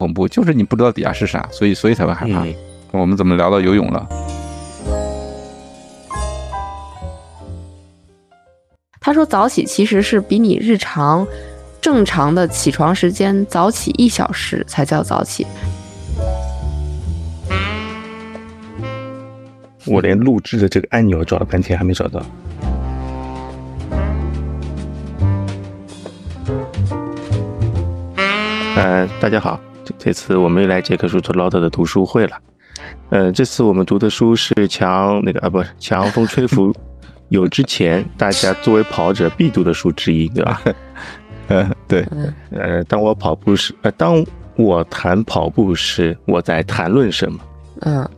[0.00, 2.42] 恐怖，就是你不知道底下是啥，所以所以才会害怕。
[2.44, 2.54] 嗯
[2.92, 4.04] 我们怎么聊到游泳了？
[8.98, 11.24] 他说早起其实是比你日常
[11.80, 15.46] 正常的起床时间早起一小时才叫早起。
[19.86, 22.20] 我连录制的这个按钮找了半天还没找到。
[28.76, 29.60] 呃，大家好，
[30.00, 32.36] 这这次我们又来杰克叔做唠叨的读书会了。
[33.10, 36.74] 呃，这次我们读的书是强那个啊，不是强风吹拂
[37.28, 40.62] 有之前大家作为跑者必读的书之一，对吧？
[41.48, 42.04] 嗯，对，
[42.50, 44.24] 呃，当我跑步时，呃，当
[44.56, 47.38] 我谈跑步时，我在谈论什么？
[47.82, 48.08] 嗯，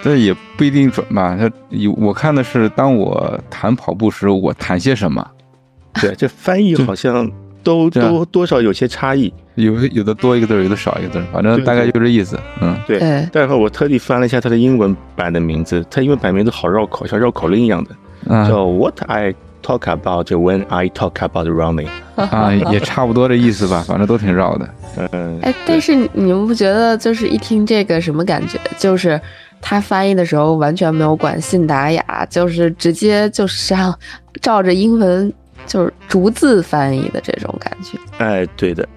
[0.00, 1.36] 这也不一定准吧。
[1.38, 5.30] 他有我看的是，当我谈跑步时，我谈些什么？
[6.00, 7.30] 对，这翻译好像
[7.62, 9.32] 都这样都多少有些差异。
[9.54, 12.38] 有有的多一个字，有的少一个字，反正大概就这意思。
[12.60, 21.88] 嗯，对，对待会儿我特地翻了一下它的英文版的名字，它英文版名字好绕口，像绕口令一样的，啊叫 What I talk about when I talk about running。
[22.14, 24.68] 啊， 也差不多这意思吧，反正都挺绕的。
[25.10, 28.60] 嗯，哎，但是你们不觉得就是一听这个什么感觉？
[28.78, 29.20] 就是
[29.60, 33.92] 他翻译的时候完全没有管信达雅，就是直接就是像
[34.40, 35.32] 照着英文
[35.68, 37.96] 就是逐字翻译的这种感觉。
[38.18, 38.88] 哎，对的。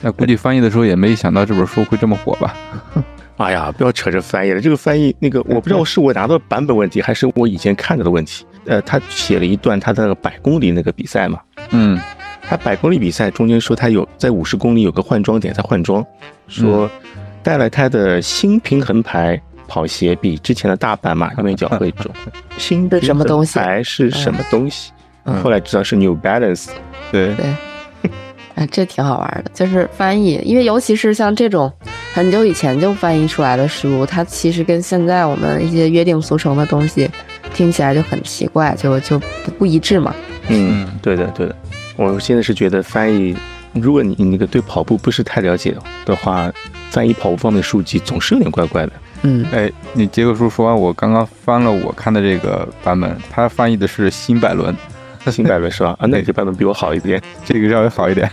[0.00, 2.54] 那估计翻译的时候也没想到这本书会这么火吧？
[3.36, 8.46] 哎呀，不要扯着翻译了，这个翻译那个我不知道是我拿到版本问题，还是我以前看着的问题。
[8.66, 12.00] 呃，他写了一段他的那个百公里那个比赛嘛，嗯
[12.46, 16.04] 他百公里比赛中间说他有在五十公里有个换装点，在换装，
[16.46, 16.88] 说
[17.42, 22.10] 带了他的新平衡牌跑鞋比之前的大半马， 因为脚会肿。
[22.56, 24.92] 新的什么东西牌是什么东西？
[24.92, 24.94] 嗯
[25.42, 26.68] 后来知道是 New Balance。
[27.10, 27.46] 对，对，
[28.56, 31.72] 哎，这挺好玩的，就是翻译，因为尤其是像这种
[32.12, 37.10] 很久以前就翻译出来的书，它其实跟现在我们一些约定俗成的东西
[37.52, 40.14] 听起来就很奇怪，就就不不一致嘛。
[40.48, 41.56] 嗯，对的，对的。
[41.96, 43.36] 我现在是觉得翻译，
[43.72, 45.74] 如果你你那个对跑步不是太了解
[46.04, 46.52] 的话，
[46.90, 48.92] 翻译跑步方面的书籍总是有点怪怪的。
[49.22, 54.76] 嗯，哎，你杰克叔说完，我刚刚翻了我看的这个版本，他翻译的是新百伦，
[55.30, 55.96] 新版本是吧？
[55.98, 57.20] 啊，那这版本比我好一点。
[57.44, 58.30] 这个稍微好一点。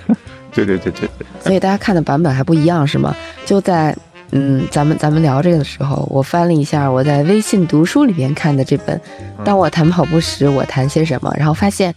[0.54, 1.28] 对对对对对。
[1.40, 3.16] 所以大家看的版本还不一样是吗？
[3.46, 3.96] 就在
[4.34, 8.98] 嗯，咱们咱们聊这个的时候，我翻了一下我在微信读书里边看的这本
[9.44, 11.94] 《当我谈跑步时，我谈些什么》，然后发现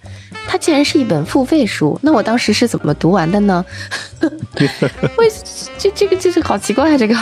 [0.49, 1.97] 它竟然是一本付费书。
[2.03, 3.65] 那我当时是怎么读完的呢？
[5.17, 5.29] 为
[5.79, 7.17] 这这个就是好奇怪，这个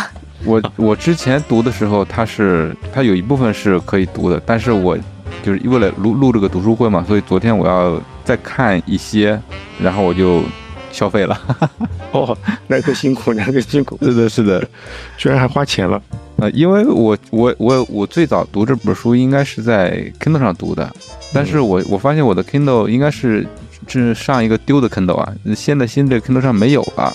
[0.44, 4.96] 我我之前读的时候，它是它有一部分是可以读的，但是我
[5.42, 9.40] 就是为了录录这个读书会嘛，所以昨天我要再看一些，
[9.80, 10.42] 然后我就
[10.90, 11.40] 消费了。
[12.12, 14.68] 哦，那个辛苦，那个辛苦， 是的，是的，
[15.16, 16.00] 居然还花钱了。
[16.36, 20.90] 呃，因为我我我我最早读这本书应该是在 Kindle 上读的，
[21.32, 23.46] 但是我我发现我的 Kindle 应该是
[23.86, 27.12] 是上一个丢的 Kindle 啊，现在新这个 Kindle 上没有了。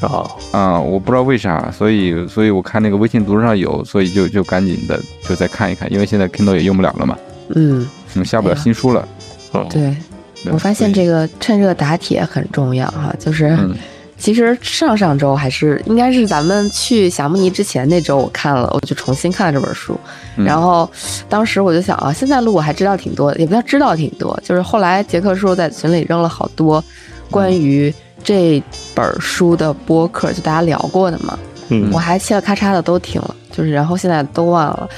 [0.00, 7.16] 啊，啊、我不知道为啥，所以所以我看那个微信读书上有，所以就就赶紧的就再看一看，因为现在 Kindle 也用不了了嘛，
[7.50, 9.06] 嗯，嗯，下不了新书了。
[9.52, 9.94] 哦，对
[10.42, 13.48] 对我发现这个趁热打铁很重要哈，就是。
[13.48, 13.74] 嗯
[14.18, 19.98] 其实上上周还是应该是咱们去霞慕尼之前那周，我看了，我就重新看了这本书。
[20.36, 20.88] 嗯然后
[21.28, 26.84] 当时我就想啊，现在录我还知道挺多，也不叫知道挺多，就是后来杰克叔在群里扔了好多
[27.32, 27.92] 关于
[28.22, 28.62] 这
[28.94, 31.36] 本书的播客，就大家聊过的嘛，
[31.70, 34.88] 嗯我还嘁了咔嚓的都听了，就是然后现在都忘了。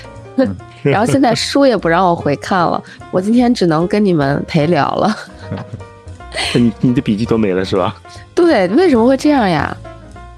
[0.92, 5.16] 然后现在书也不让我回看了，我今天只能跟你们陪聊了。
[6.54, 7.96] 你你的笔记都没了是吧？
[8.34, 9.76] 对，为什么会这样呀？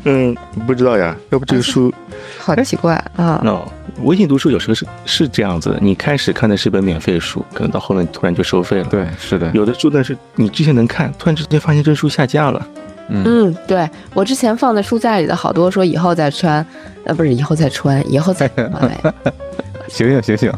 [0.04, 0.36] 嗯，
[0.66, 1.16] 不知道呀。
[1.30, 1.92] 要不这个书，
[2.38, 3.40] 好奇怪啊！
[3.44, 3.66] 哦，
[4.02, 12.66] 微信读书有时候是是这样子，你开始看的是本免费书，可能到后面突然就收费了。，对，是的，有的书呢是你之前能看，突然之间发现这书下架了。
[13.08, 16.64] 嗯嗯，对我之前放在书架里的好多说以后再穿，
[17.04, 19.00] 呃，不是以后再穿，以后再买，
[19.88, 20.52] 醒醒醒醒，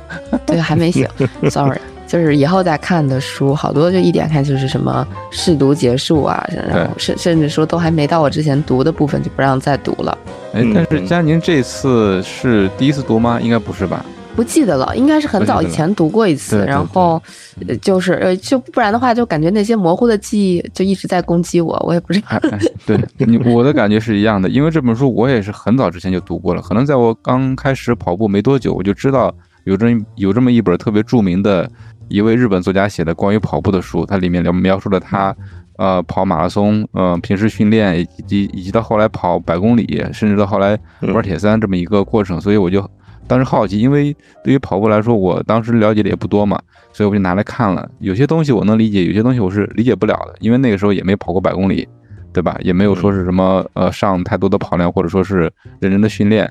[0.46, 1.06] 对，还没醒，
[1.50, 10.16] sorry，就是以后再看的书，好多就一点开就是什么试读结束啊，然后甚甚至说都还没到我之前读的部分就不让再读了，
[10.52, 13.38] 哎嗯，但是佳宁这次是第一次读吗？
[13.40, 14.04] 应该不是吧？
[14.38, 17.20] 不记得了，应该是很早以前读过一次，然后
[17.66, 31.68] 呃就是呃就不然的话就感觉那些模糊的记忆就一直在攻击我，我也不知道，哎哎，对你我的感觉是一样的，因为这本书我也是很早之前就读过了，可能在我刚开始跑步没多久，我就知道有这有这么一本特别著名的
[32.06, 35.34] 一位日本作家写的关于跑步的书，它里面描描述了他
[35.78, 40.78] 呃跑马拉松，呃平时训练以及以及到后来跑百公里，甚至到后来
[41.12, 42.88] 玩铁三这么一个过程，所以我就
[43.28, 46.58] 当时好奇，因为对于跑步来说，我当时了解的也不多嘛，
[46.92, 47.88] 所以我就拿来看了。
[48.00, 51.86] 有些东西我能理解，有些东西我是理解不了的，因为那个时候也没跑过百公里，
[52.32, 52.56] 对吧？
[52.62, 56.50] 也没有说是什么呃上太多的跑量，或者说是认真的训练。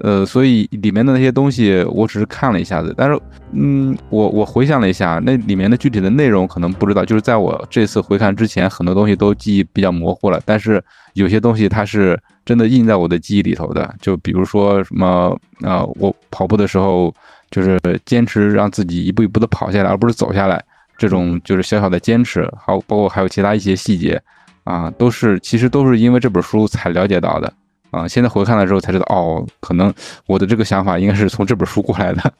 [0.00, 3.18] 呃，所以里面的那些东西，我只是看了一下子，但是，
[3.52, 10.82] 嗯，我我回想了一下，那里面的具体的内容可能不知道，就是在我这次回看之前，很多东西都记忆比较模糊了，但是
[11.14, 17.14] 有些东西它是真的印在我的记忆里头的，就比如说什么，呃，我跑步的时候
[17.50, 20.62] 就是坚持让自己一步一步的跑下来，而不是走下来，
[20.98, 24.20] 这种就是小小的坚持，好，包括还有其他一些细节，
[24.64, 27.52] 啊，都是其实都是因为这本书才了解到的。
[27.94, 29.92] 啊，现在回看了之后才知道，哦，可能
[30.26, 32.32] 我的这个想法应该是从这本书过来的。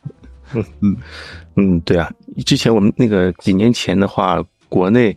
[0.53, 0.97] 嗯嗯
[1.57, 2.11] 嗯，对啊，
[2.45, 5.17] 之前我们那个几年前的话，国内，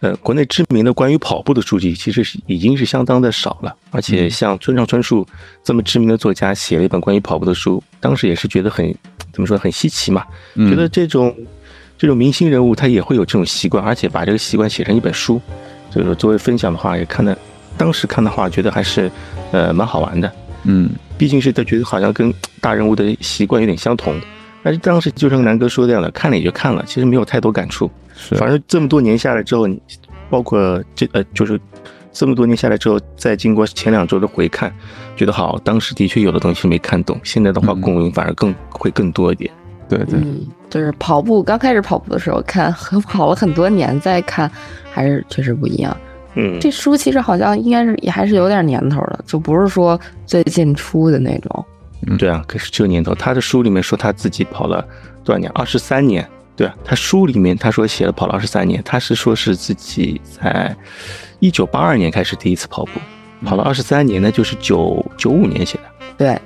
[0.00, 5.26] 呃，国内知名的关于跑步的书籍其实是已经是相当的少了，而且像村上春树
[5.62, 8.92] 这么知名的作家写了一本关于跑步的书，当时也是觉得很
[9.32, 10.24] 怎么说很稀奇嘛，
[10.56, 11.32] 觉得这种
[11.96, 15.40] 这种明星人物他也会有这种习惯，而且把这个习惯写成一本书，
[15.90, 17.36] 就是作为分享的话也看的。
[17.76, 19.10] 当时看的话，觉得还是，
[19.52, 20.30] 呃，蛮好玩的。
[20.64, 24.14] 嗯，毕竟是他觉得好像跟大人物的习惯有点相同。
[24.62, 27.90] 但是当时就像南哥说这样的，看了也就看了，其实没有太多感触。
[28.14, 29.66] 是，反正这么多年下来之后，
[30.30, 31.60] 包括这呃，就是
[32.12, 34.72] 这么多年下来之后，再经过前两周的回看，
[35.16, 37.18] 觉得好，当时的确有的东西没看懂。
[37.24, 39.50] 现在的话，共鸣反而更会更多一点。
[39.88, 40.20] 对对，
[40.70, 44.48] 就是跑步刚开始跑步的时候看，和 跑了很多年再看，
[44.92, 45.94] 还是确实不一样。
[46.34, 51.64] 嗯，这书其实好像应该是也还是有点年头的，就不是说最近出的那种。
[52.06, 54.84] 嗯，对啊，可是这个年头，他的书里面说他自己跑了
[55.22, 55.50] 多少年？
[55.54, 56.26] 二十三年。
[56.54, 60.74] 对啊，他书里面他说写了跑了二十三年，他是说是自己在
[61.38, 62.92] 一九八二年开始第一次跑步，
[63.44, 65.84] 跑了二十三年，那就是九九五年写的。
[66.18, 66.38] 对，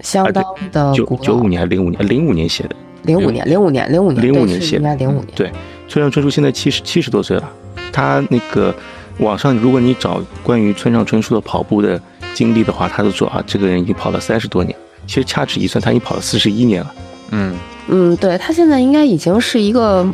[0.00, 2.08] 相当的九九五年还是零五年？
[2.08, 2.76] 零五年写的。
[3.04, 4.94] 零五年，零五年，零五年，零五年写的。
[4.96, 5.26] 零五年。
[5.34, 5.50] 对，
[5.88, 7.50] 村上春树现在七十七十多岁了，
[7.92, 8.74] 他那个。
[9.18, 12.00] 网上，如果你找关于村上春树的跑步的
[12.34, 14.76] 经历的话，他就说啊，这个人已经跑了三十多年。
[15.06, 16.94] 其实掐指一算，他已经跑了四十一年了。
[17.30, 17.56] 嗯
[17.88, 20.06] 嗯，对他现在应该已经是一个，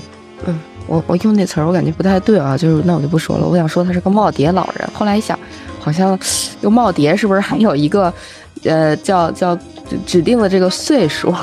[0.46, 3.46] 嗯，我我用那词儿我感觉不太对啊，就是那我就不说了。
[3.46, 4.88] 我想说他是个耄耋老人。
[4.93, 5.38] 后来一想，
[5.81, 6.19] 好像
[6.60, 8.12] 这个耄耋是不是还有一个，
[8.64, 9.58] 呃，叫叫
[10.06, 11.34] 指定的这个岁数？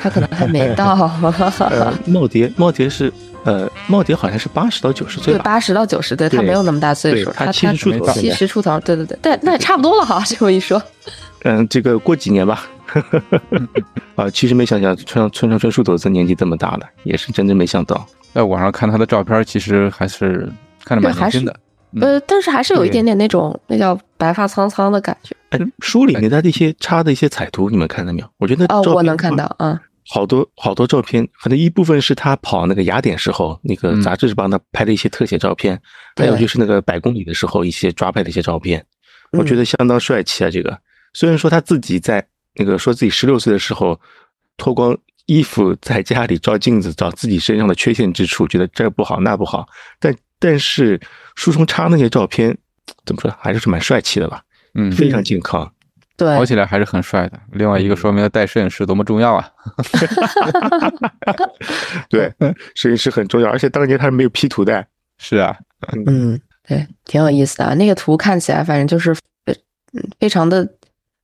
[0.00, 0.94] 他可能还没到。
[2.06, 3.12] 耄耋，耄耋是。
[3.44, 10.22] 呃，耄耋好像是八十到九十岁对，八十到九十，对他没有那么大岁数，他七十出头，七十出头，对对对，但那也差不多了哈。
[10.26, 10.82] 这么一说，
[11.42, 12.66] 嗯，这个过几年吧。
[14.16, 18.06] 啊，其实没想到村上村上春树都这年纪这么大了，也是真真没想到。
[18.32, 20.48] 在网上看他的照片，其实还是
[20.84, 21.54] 看着蛮年轻的。
[22.00, 25.36] 呃，但是还是有一点点那种那叫白发苍苍的感觉。
[25.50, 28.26] 哎，书里面的这些插的一些彩图，你们看到没有？
[28.38, 29.80] 我觉得哦，我能看到啊。
[30.08, 35.80] 好多好多照片，可能一部分是他跑那个雅典时候，那个杂志是帮他拍的一些特写照片，
[36.16, 38.84] 还有就是那个百公里的时候一些抓拍的一些照片，
[39.32, 40.50] 我觉得相当帅气啊。
[40.50, 40.78] 这个
[41.14, 43.98] 虽然说他自己在那个说自己十六岁的时候
[44.56, 44.96] 脱光
[45.26, 49.66] 衣服在家里照镜子，找自己身上的缺陷之处，觉得这不好那不好，
[49.98, 51.00] 但但是
[51.34, 52.56] 书中插那些照片，
[53.06, 54.42] 怎么说还是蛮帅气的吧？
[54.74, 55.72] 嗯，非常健康。
[56.16, 57.38] 对，跑起来还是很帅的。
[57.52, 59.50] 另外一个说明了带摄影师多么重要啊！
[62.08, 62.32] 对，
[62.74, 64.86] 摄影师很重要，而且当年他是没有 P 图的。
[65.18, 65.56] 是啊，
[66.06, 67.74] 嗯，对，挺有意思的。
[67.76, 69.22] 那个图看起来，反正就是非
[70.18, 70.68] 非常的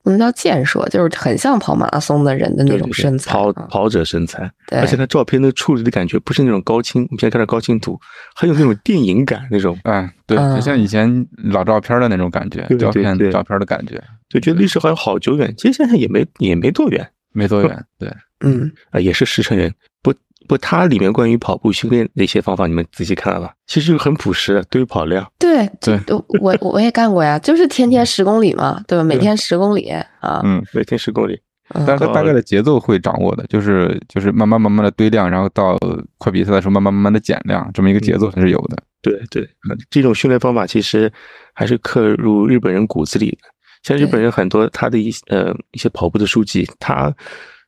[0.03, 4.51] 不能叫健硕，就是很像跑马拉松的人的那种身材，跑跑者身材。
[4.67, 7.99] 对，而且他照片的处理的感觉不是那种高清，我们现在看到高清图，
[8.35, 9.79] 很有那种电影感那种。
[9.85, 14.03] 嗯，对，就像以前老照片的那种感觉，照片照片的感觉。
[14.29, 17.85] 就觉得历史好像好久远，其实现在也没也没多远，没多远。
[17.99, 18.09] 对，
[18.41, 19.73] 嗯，啊，也是石城人。
[20.03, 20.15] 不
[20.51, 23.55] 不，它里面关于跑步训练的一些方法，你们仔细看了吧？
[23.69, 25.25] 其实很朴实的，对于跑量。
[25.39, 25.97] 对对，
[26.41, 29.05] 我我也干过呀，就是天天十公里嘛，对吧？
[29.05, 31.41] 每天十公里啊，嗯，每天十公里。
[31.73, 35.79] 但是它大概的节奏会掌握的，就是就是慢慢慢慢的堆量，然后到
[36.19, 38.77] 快比赛的时候慢慢慢慢的减量，这么一个节奏还是有的。
[39.01, 39.49] 对对，
[39.89, 41.11] 这种训练方法其实
[41.55, 43.39] 还是刻入日本人骨子里的。
[43.85, 47.15] 像日本人很多，他的一呃一些跑步的书籍，他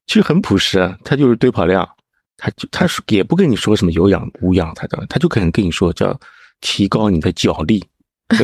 [0.09, 1.89] 其实很朴实啊，他就是堆跑量，
[2.45, 6.19] 他就他是也不跟你说什么有氧无氧，他的他就可能跟你说叫
[6.61, 7.85] 提高你的脚力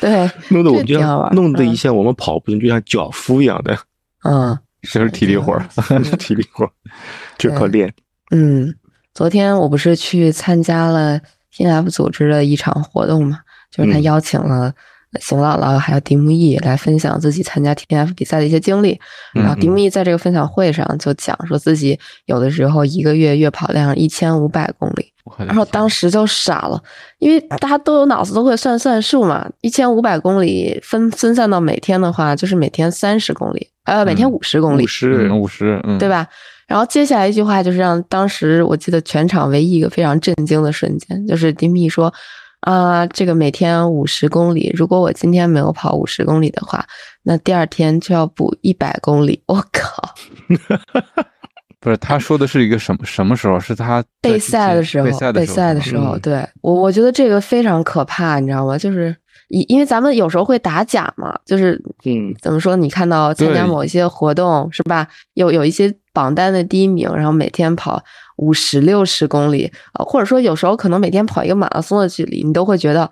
[0.00, 3.76] 对， 弄得我们就像弄得一下我们跑步就像脚夫一样的，
[4.22, 5.68] 嗯，就是体力活儿，
[6.18, 6.70] 体力活儿
[7.36, 7.92] 就靠练。
[8.30, 8.72] 嗯，
[9.12, 13.40] 昨天我不是去参加了 T F 组织的一场活动嘛，
[13.72, 14.02] 就是他嗯。
[14.04, 14.72] 邀请了
[15.20, 18.92] 邢姥姥还有迪木易来分享自己参加 T N F 比赛的一些经历。
[19.34, 26.82] 嗯然后迪木易在这个分享会上就讲说自己有的时候一个月月跑量一千五百公里，然后当时就傻了，
[27.18, 36.08] 因为大家都有脑子都会算算数嘛，一千五百公里分分散到每天的话，就是每天三十公里，呃，每天嗯五十公里，五十嗯五十，嗯，对？
[36.08, 36.26] 吧？
[36.66, 42.12] 然后接下来一句话就是让当时我记得全场唯一一个非常震惊的瞬间，就是迪米说。
[42.60, 46.84] 啊，这个每天五十公里，如果我今天没有跑五十公里的话，
[47.22, 49.40] 那第二天就要补一百公里。
[49.46, 50.14] 我靠！
[51.80, 53.60] 不是，他说的是一个什么什么时候？
[53.60, 58.76] 是他备赛的时候，备赛的时候，嗯对我我觉得这个非常可怕，你知道吗？
[58.76, 59.14] 就是
[59.48, 62.74] 因因为咱们有时候会打假嘛，就是嗯怎么说？
[62.74, 65.06] 你看到参加某一些活动是吧？
[65.34, 68.02] 有有一些榜单的第一名，然后每天跑
[68.38, 73.08] 五十六十公里，呃，或者说有时候可能每天跑一个马拉松的距离，你都会觉得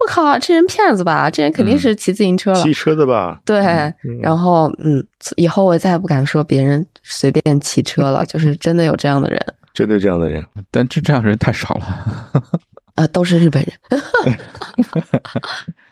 [0.00, 1.30] 我靠，这人骗子吧？
[1.30, 2.60] 这人肯定嗯是骑自行车了。
[2.60, 3.40] 汽车的吧？
[3.44, 9.40] 对，嗯然后嗯，以后我再也不敢说别人随便骑车了， 就是真的有这样的人。
[9.72, 12.42] 真的这样的人，但这这样的人太少了。
[12.96, 13.72] 呃，都是日本人，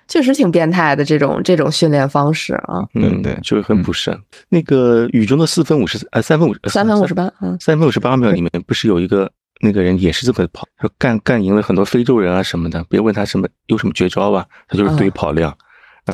[0.09, 2.85] 确实挺变态的这种这种训练方式啊。
[2.95, 4.19] 嗯，对就是很不慎。
[4.49, 15.51] 那个雨中的四分五十呃三分五十三分五十八，嗯，三分五十八秒里面不是有一个那个人也是这么跑，说干干赢了很多非洲人啊什么的，别问他什么有什么绝招吧，他就是堆嗯跑量。
[15.51, 15.57] 嗯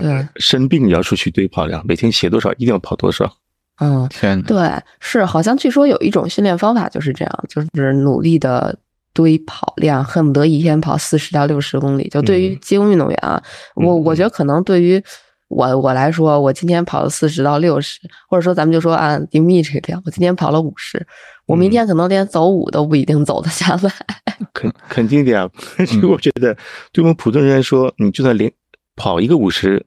[0.00, 3.30] 对生病也要出去堆跑量，每天写多少一定要跑多少。
[3.78, 8.75] 嗯，天哪，对，是好像据说有一种训练方法就是这样，就是努力的
[9.12, 12.09] 堆跑量，恨不得一天跑四十到六十公里。
[12.09, 13.42] 就对于嗯精英运动员啊，
[13.76, 15.02] 我嗯我觉得可能对于
[15.49, 21.07] 我我来说，我今天跑了四十到六十，或者说咱们就说按迪米这个量，我今天跑了五十，
[21.47, 23.92] 我明嗯天可能连走五都不一定走得下来。
[24.54, 26.57] 肯肯定的呀， 嗯我觉得
[26.92, 28.50] 对我们普通人来说，你就算连
[28.97, 29.85] 跑一个五十，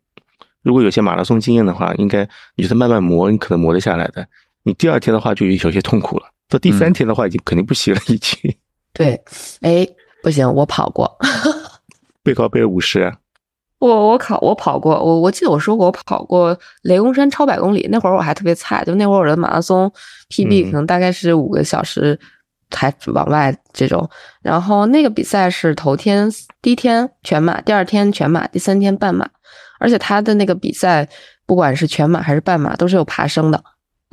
[0.61, 4.27] 如果有些马拉松经验的话，应该你就是慢慢磨，你可能磨得下来的。
[4.63, 8.55] 你第二天的话就有些痛苦了，到第三嗯天的话已经肯定不行了，已经
[8.95, 9.21] 对，
[9.61, 9.87] 哎，
[10.23, 11.15] 不行，我跑过。
[12.23, 13.13] 背靠背五十，
[13.77, 19.91] 我我考我跑过，我我记得我说过我跑过雷公山超百公里，那会儿我还特别菜，就那会儿我的马拉松
[20.29, 22.19] PB 嗯可能大概是五个小时
[22.71, 24.09] 才往外这种，
[24.41, 26.27] 然后那个比赛是头天
[26.61, 29.29] 第一天全马，第二天全马，第三天半马，
[29.79, 31.07] 而且他的那个比赛
[31.45, 33.63] 不管是全马还是半马都是有爬升的，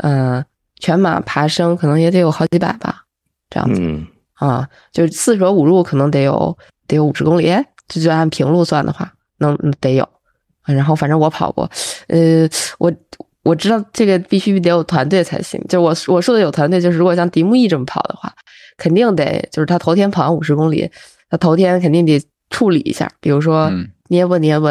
[0.03, 0.45] 嗯、
[0.81, 3.05] 全马爬升可能也得有好几百吧，
[3.49, 3.81] 这样子。
[3.81, 4.07] 嗯，
[4.43, 6.57] 啊，就是四舍五入可能得有
[6.89, 7.55] 得有五十公里，
[7.87, 10.09] 这就按平路算的话，能嗯得有。
[10.65, 11.71] 然后反正我跑过，
[12.09, 12.93] 呃，我
[13.45, 15.61] 我知道这个必须得有团队才行。
[15.69, 18.33] 就是我我说的有团队，就是如果像迪木易这么跑的话，
[18.77, 20.91] 肯定得就是他头天跑完五十公里，
[21.31, 22.21] 他头天肯定得
[22.51, 24.71] 处理一下，比如说嗯捏吧捏吧、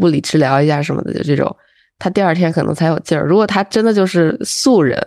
[0.00, 1.56] 物理治疗一下什么的，就这种，
[1.98, 3.26] 他第二天可能才有劲儿。
[3.26, 5.00] 如果他真的就是素人，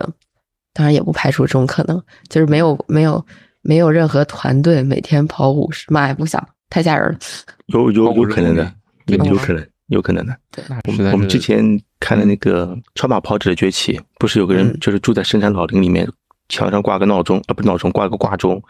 [0.74, 3.24] 当然也不排除这种可能，就是没有没有
[3.66, 7.18] 没有任何团队每天跑五十，妈呀，不想太吓人了。
[7.66, 8.72] 有有有可能的，
[9.06, 10.36] 有有可能，有可能的。
[10.50, 10.64] 对
[11.12, 11.62] 我们之前
[11.98, 16.08] 看的那个超马跑者的崛起，不是有个人嗯就是住在深山老林里面，
[16.48, 18.62] 墙上挂个闹钟啊，不是闹钟，挂个挂钟，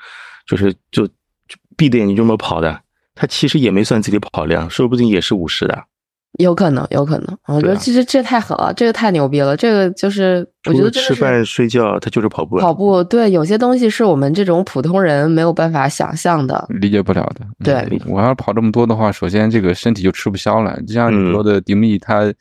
[0.47, 2.81] 就是就就闭着眼睛就这么跑的。
[3.15, 5.85] 他其实也没算自己跑量，说不定也是五十的。
[6.39, 12.63] 有可能，有可能，我觉得其实这太狠了，这个太牛逼了，这个就是我觉得吃饭睡觉，他就是跑步啊。
[12.63, 16.67] 跑步，对，有些东西是我们这种普通人没有办法想象的。
[16.69, 17.47] 理解不了的。
[17.65, 20.81] 对嗯我要是跑这么多的话，首先这个身体就吃不消了。
[20.83, 22.33] 就像你嗯说的，迪密他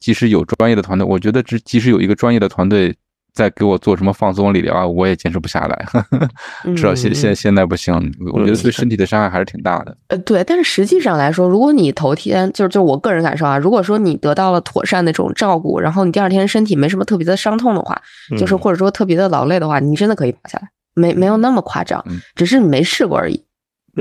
[0.00, 2.94] 即使有专业的团队，我觉得这即使有一个专业的团队
[3.34, 5.86] 在给我做什么放松理疗啊，我也坚持不下来。
[6.74, 7.92] 至少现嗯现现在不行，
[8.32, 9.96] 我觉得对身体的伤害还是挺大的。
[10.08, 18.00] 呃，对，但是实际上来说，如果你头天就是就是我个人感受啊，如果说你得到了妥善的这种照顾，然后你第二天身体没什么特别的伤痛的话，
[18.38, 23.42] 就是嗯或者说特别的劳累的话，你真的可以跑下来，没没有那么夸张嗯，只是你没试过而已。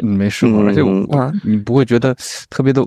[0.02, 0.82] 你没试过，而且
[1.44, 2.16] 你不会觉得
[2.50, 2.84] 特别的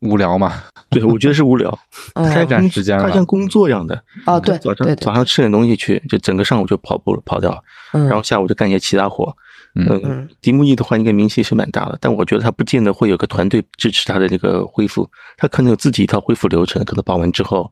[0.00, 0.62] 无聊嘛？
[0.90, 1.78] 对，我觉得是无聊，
[2.14, 2.28] 嗯。
[2.30, 3.04] 太占时间了。
[3.04, 4.00] 它像工作一样的。
[4.26, 7.62] 哦，对早上早上吃点东西去，就整个上午就跑步了，跑掉
[7.92, 9.34] 然后下午就干一些其他活。
[9.74, 10.28] 嗯。
[10.40, 17.70] 迪木易的话应该名气是蛮大的，但我觉得他不见得会有个团队支持他的这个恢复，他可能有自己一套恢复流程，可能跑完之后，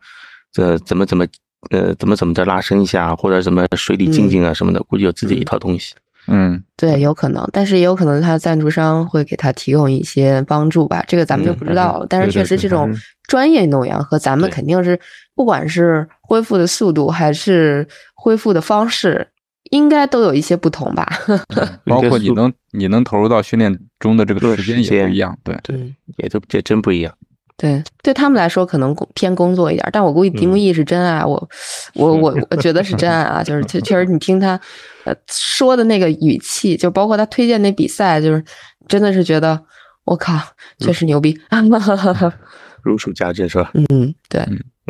[0.57, 1.27] 呃，怎么怎么，
[1.71, 5.95] 呃，怎么怎么的拉伸一下，或者什么水里静静啊什么的，估计有自己一套东西。
[6.27, 12.07] 嗯对，有可能，但是也有可能他赞助商会给他提供一些帮助吧，这个咱们就嗯不知道了。
[12.09, 12.97] 但是确实这种嗯
[13.29, 14.99] 专业运动员和咱们肯定是，
[15.35, 19.29] 不管是恢复的速度还是恢复的方式，
[19.71, 21.07] 应该都有一些不同吧？
[21.87, 27.15] 包括你能你能投入到训练中的这个时间也不一样，对，对，也都这真不一样。
[27.57, 31.49] 对，对他们来说可能工偏工作一点，但我估计迪木易是真爱， 我
[31.95, 34.61] 我我我觉得是真爱啊，就是确确实你听他
[35.05, 38.45] 呃说的那个语气，就包括他推荐那比赛，就是
[38.89, 39.61] 真的是觉得
[40.05, 40.37] 我靠，
[40.79, 41.39] 确实牛逼。
[42.83, 43.71] 如数家珍是吧？
[43.75, 44.43] 嗯，对，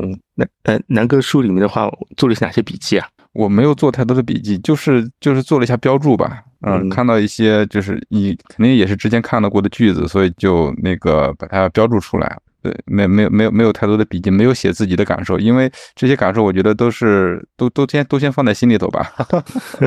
[0.02, 3.06] 嗯，那呃，南哥书里面的话做了哪些笔记啊？
[3.34, 12.36] 我没有做太多的笔记，就是就是做了一下标注吧，嗯，嗯看到一些就是你肯定也是之前看到过的句子，所以就那个把它标注出来。
[12.64, 19.12] 对，没没有没有没有太多的笔记，没有写自己的感受，因为这些感受我觉得都是都都先都先放在心里头吧。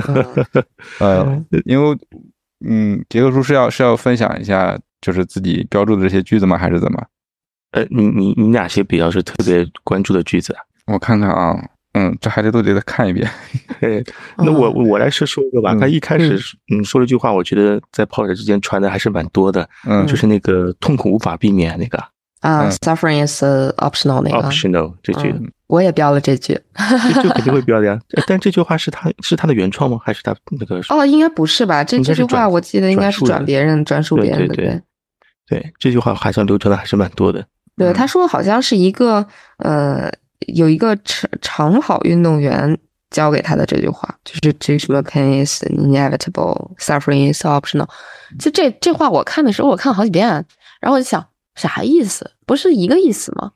[1.01, 1.98] 呃，因为
[2.63, 6.55] 嗯，杰克叔是要是要分享一下就是自己标注的这些句子吗？
[6.55, 7.03] 还是怎么？
[7.72, 10.60] 呃，你你你哪些比较是特别关注的句子啊？
[10.93, 11.60] 我看看啊，
[11.93, 13.27] 嗯，这还得都得再看一遍。
[13.81, 14.03] 哎，
[14.38, 15.74] 那我嗯我来是说一个吧。
[15.74, 16.39] 嗯他一开始
[16.72, 22.03] 嗯说了句话，我觉得在跑者之间传的还是蛮多的，嗯就是那个痛苦无法避免那个
[22.41, 23.44] 啊嗯，suffering is
[23.77, 26.58] optional 那个，optional 这句，嗯我也标了这句。
[27.13, 28.00] 这就肯定会标的呀。
[28.13, 30.00] 呃 但这句话是他是他的原创吗？
[30.01, 30.79] 还是他那个？
[30.89, 31.84] 哦，应该不是吧？
[31.84, 34.82] 这这句话我记得应该是转别人转述别人的，对
[35.50, 37.46] 对这句话好像流传的还是蛮多的。
[37.75, 39.25] 对，嗯他说好像是一个
[39.58, 40.10] 呃，
[40.48, 42.77] 有一个长长跑运动员
[43.10, 47.88] 教给他的这句话，就是这什么 pain is inevitable, suffering is optional。
[48.39, 50.27] 就这这话我看的时候，我看了好几遍，
[50.79, 51.25] 然后我就想
[51.57, 52.31] 啥意思？
[52.45, 53.51] 不是一个意思吗？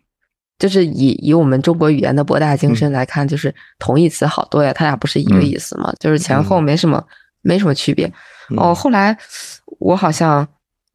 [0.59, 5.91] 就是以以我们中国语言的博大精深来看，就是同义词好多呀，它俩不是一个嗯意思吗？
[5.99, 7.03] 就是前后没什么
[7.41, 8.05] 没什么区别。
[8.49, 9.17] 嗯哦，后来
[9.79, 10.47] 我好像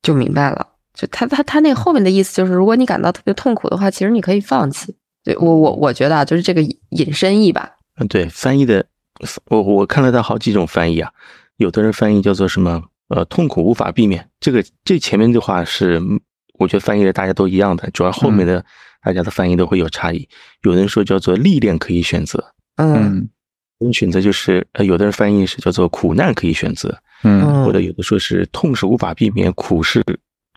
[0.02, 4.94] 就明白了，就他他他那后面的意思就是，如果你感到特别痛苦的话，其实你可以放弃。
[5.24, 7.72] 对我我我觉得啊，就是这个引引申义吧。
[7.98, 8.84] 嗯，对，翻译的，
[9.46, 11.10] 我我看了他好几种翻译啊，
[11.56, 14.28] 有的人翻译叫做什么，呃，痛苦无法避免。
[14.38, 16.20] 这个这前面的话是，嗯
[16.58, 18.64] 我觉得翻译的大家都一样的，主要后面的
[19.02, 20.28] 大家的翻译都会有差异。
[20.62, 22.94] 有人说叫做历练可以选择，嗯。
[22.94, 23.28] 嗯。
[23.78, 27.42] 有人选择就是，呃，有的人翻译是叫做苦难可以选择，嗯。
[27.42, 30.02] 嗯或者有的说是痛是无法避免，苦是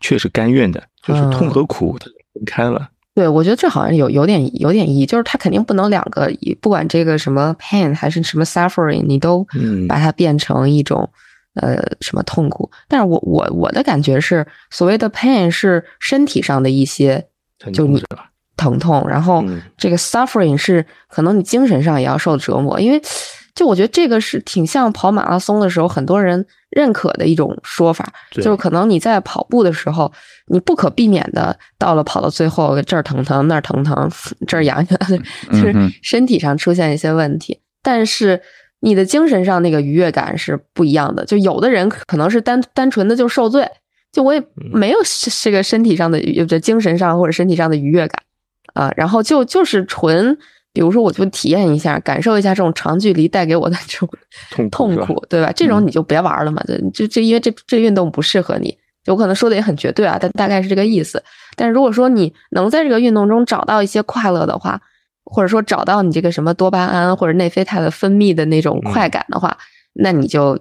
[0.00, 2.88] 却是甘愿的，就是痛和苦它分开了。
[3.14, 6.32] 对，我觉得这好像有有点有点意义，就是他肯定不能两个，
[6.62, 9.86] 不管这个什么 pain 还是什么 suffering，你都嗯。
[9.86, 11.10] 把它变成一种
[11.54, 12.70] 呃什么痛苦。
[12.88, 17.26] 但是我我我的感觉是，所谓的 pain 是身体上的一些
[17.72, 18.02] 就你？
[18.56, 23.00] 疼痛，然后嗯这个 suffering 是可能你精神上也要受折磨，因为
[23.54, 30.12] 就我觉得这个是挺像跑马拉松的时候很多人认可的一种说法，就是可能你在跑步的时候，
[30.48, 34.10] 你不可避免的到了跑到最后这儿疼疼那儿疼疼
[34.46, 34.98] 这儿痒痒，
[35.50, 38.42] 就是身体上出现一些问题，但是。
[38.80, 43.68] 你的精神上那个愉悦感是不一样的，就有的人可能是单单纯的就受罪，
[44.10, 44.98] 就我也没有
[45.42, 48.22] 这个身体上的有的精神上或者身体上的愉悦感
[48.74, 50.36] 啊，然后就就是纯，
[50.72, 54.08] 比如说我就体验一下，感受一下这种长距离带给我的这种
[54.70, 55.52] 痛苦对吧？
[55.54, 61.22] 这种你就别玩了嘛，就就这因为这这运动不适合你，就我可能说的也很绝对啊，但大概是这个意思。
[61.56, 64.80] 但是如果说你能在这个运动中找到一些快乐的话，
[65.30, 69.56] 或者说找到你这个什么多巴胺或者内啡肽的分泌的那种快感的话，
[69.92, 70.58] 那你就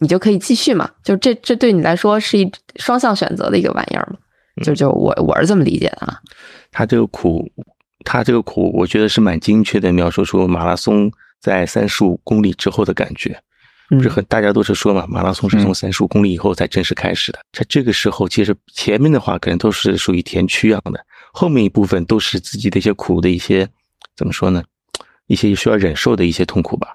[0.00, 0.90] 你就可以继续嘛。
[1.04, 4.18] 就这这对你来说是一双向选择的一个玩意儿嘛。
[4.64, 6.18] 就就我我是这么理解的啊。
[6.72, 7.48] 他这个苦，
[8.04, 13.38] 他这个苦，我觉得是蛮精确的描述出马拉松在三十五公里之后的感觉。
[13.90, 17.38] 不是很大家都是说嘛，马拉松是从三十五公里以后才正式开始的。
[17.52, 21.00] 在这个时候，其实前面的话可能都是属于填区样的，
[21.32, 23.66] 后面一部分都是自己的一些苦的一些
[24.18, 24.62] 怎么说呢？
[25.28, 26.88] 一些需要忍受的一些痛苦吧。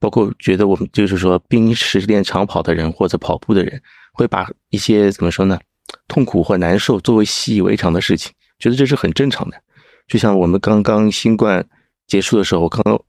[0.00, 3.80] 包括觉得我们就是说，冰时练长跑的人或者跑步的人，
[4.12, 5.58] 会把一些怎么说呢，
[6.08, 9.56] 痛苦或难受作为习以为常的事情，觉得这是很正常的。
[10.08, 11.64] 就像我们刚刚新冠
[12.08, 13.00] 结束的时候，刚刚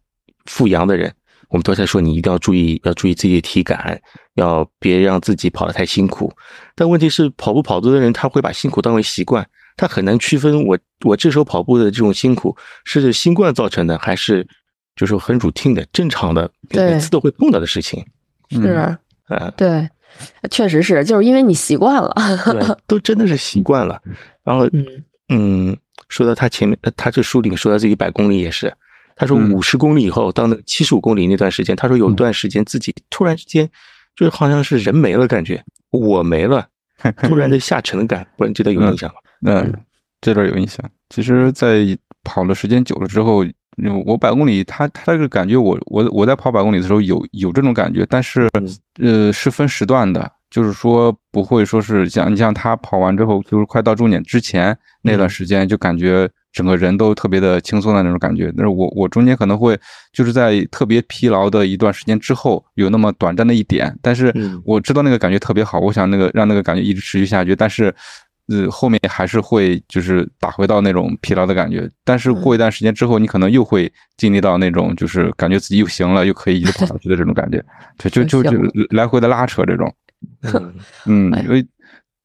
[0.46, 1.12] 复阳的人。
[1.50, 4.02] 我们都在说，你一定要注意，要注意自己的体感，
[4.34, 6.30] 要别让自己跑得太辛苦。
[6.76, 14.46] 但问题是，跑步跑多的人，他会把辛苦当为习惯，他很难区分我我这时候跑步的这种辛苦是新冠造成的，还是
[14.96, 18.06] 就是很 routine 的正常的每次都会碰到的事情。
[18.50, 19.88] 是，啊，对，
[20.50, 22.13] 确实是，就是因为你习惯了，
[22.52, 24.02] 对， 都真的是习惯了。
[24.44, 24.86] 然后，嗯。
[25.30, 28.74] 嗯，说到他前面，他这书里面说到这一百公里也是。
[29.13, 29.52] 他说嗯。
[29.52, 33.70] 五十公里以后到那七十五公里那段时间，他说有段时间自己突然之间
[34.16, 35.62] 就是好像是人没了感觉，
[35.92, 36.66] 我没了，
[37.17, 39.15] 突然的下沉感，不然觉得有印象吗？
[39.45, 39.73] 嗯，
[40.21, 40.83] 这段有印象。
[41.10, 43.45] 其实，在跑的时间久了之后，
[43.77, 48.49] 嗯我百公里，他他这个感觉我，我我在跑百公里的时候有有这种感觉，但是
[48.99, 56.27] 呃是分时段的，就是说不会说是像你像他跑完之后，就是快到终点之前那段时间，就感觉
[56.58, 58.52] 整个人都特别的轻松的那种感觉。
[58.58, 59.80] 但是我我中间可能会
[60.12, 64.62] 就是在特别疲劳的一段时间之后，有那么短暂的一点，但是嗯。
[64.65, 67.93] 我知道那个感觉特别好，我想那个让那个感觉一直持续下去，但是。
[68.50, 77.62] 呃，后面还是会就是打回到那种疲劳的感觉，但是过一段时间之后，你可能又会经历到那种就是感觉自己又行了，又可以一直跑下去的这种感觉，
[77.98, 78.52] 对，就 就就
[78.91, 79.93] 来回的拉扯这种，
[80.43, 80.74] 嗯。
[81.08, 81.43] 嗯哎，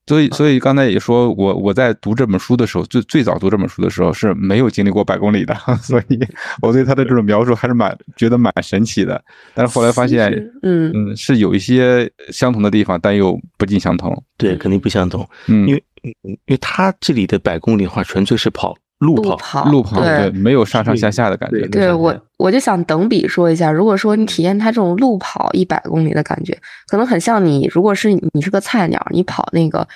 [0.07, 6.19] 所以所以刚才也说我我在读这本书的时候，最最早读这本书的时候是没有经历过百公里的， 所以
[6.61, 9.23] 我对他的这种描述还是蛮觉得蛮神奇的，
[9.55, 10.93] 但是后来发现，嗯。
[10.95, 29.87] 嗯，是有一些相同的地方，但又不尽相同，对，肯定不相同，嗯，因为嗯因为他这里的百公里的话，纯粹是跑路跑，路跑，对对，没有上上下下的感觉，对对我，我就想等比说一下，如果说你体验它这种路跑一百公里的感觉，可能很像你，如果是你是个菜鸟，你跑那个，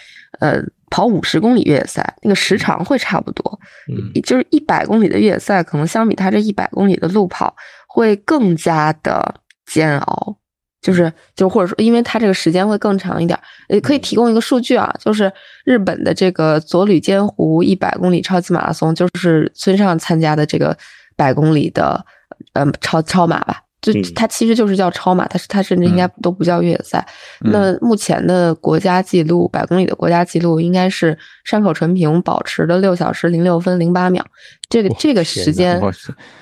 [0.41, 3.61] 呃，跑五十公里越野赛，那个时长会差不多。
[3.89, 7.55] 嗯就是一百公里的越野赛，可能相比它这一百公里的路跑
[7.87, 10.37] 会更加的煎熬。
[10.87, 13.37] 就是就或者说，因为它这个时间会更长一点，
[13.69, 15.33] 也可以提供一个数据啊，就是
[15.65, 20.79] 日本的这个佐吕间湖一百公里超级马拉松，就是村上参加的这个
[21.17, 22.07] 百公里的，
[22.53, 27.07] 嗯，超超马吧，就嗯它其实就是叫超马，它是它甚至应该都不叫越野赛。
[27.45, 34.25] 嗯那目前的国家纪录，百公里的国家纪录应该是山口纯平保持的六小时零六分零八秒。
[34.69, 35.81] 这个这个时间，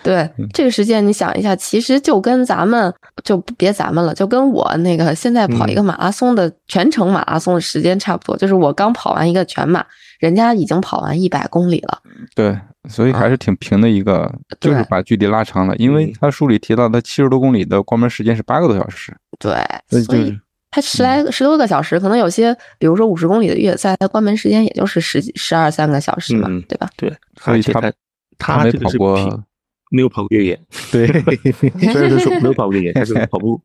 [0.03, 8.35] 对嗯这个时间，你想一下，其实就跟咱们就别咱们了，就跟我那个现在跑一个嗯马拉松的全程马拉松的时间差不多。
[8.37, 9.85] 就是我刚跑完一个全马，
[10.19, 11.99] 人家已经跑完一百公里了。
[12.35, 15.75] 对，所以还是挺平的一个，就是把距离拉长了。
[15.77, 16.13] 因为嗯。
[16.21, 19.53] 他书里提到，他七十多公里的关门时间是八个多小时，对，
[19.89, 26.89] 所以所以就是它十来个十多个小时，可能有些，比如说五十公里的越野赛，它关门时间也就是十几十二三个小时嘛，嗯对吧？
[26.97, 27.93] 对，所以他他
[28.39, 29.45] 他没跑过
[29.91, 33.61] 没有跑过越野，对，虽然都说没有跑过越野，但是跑步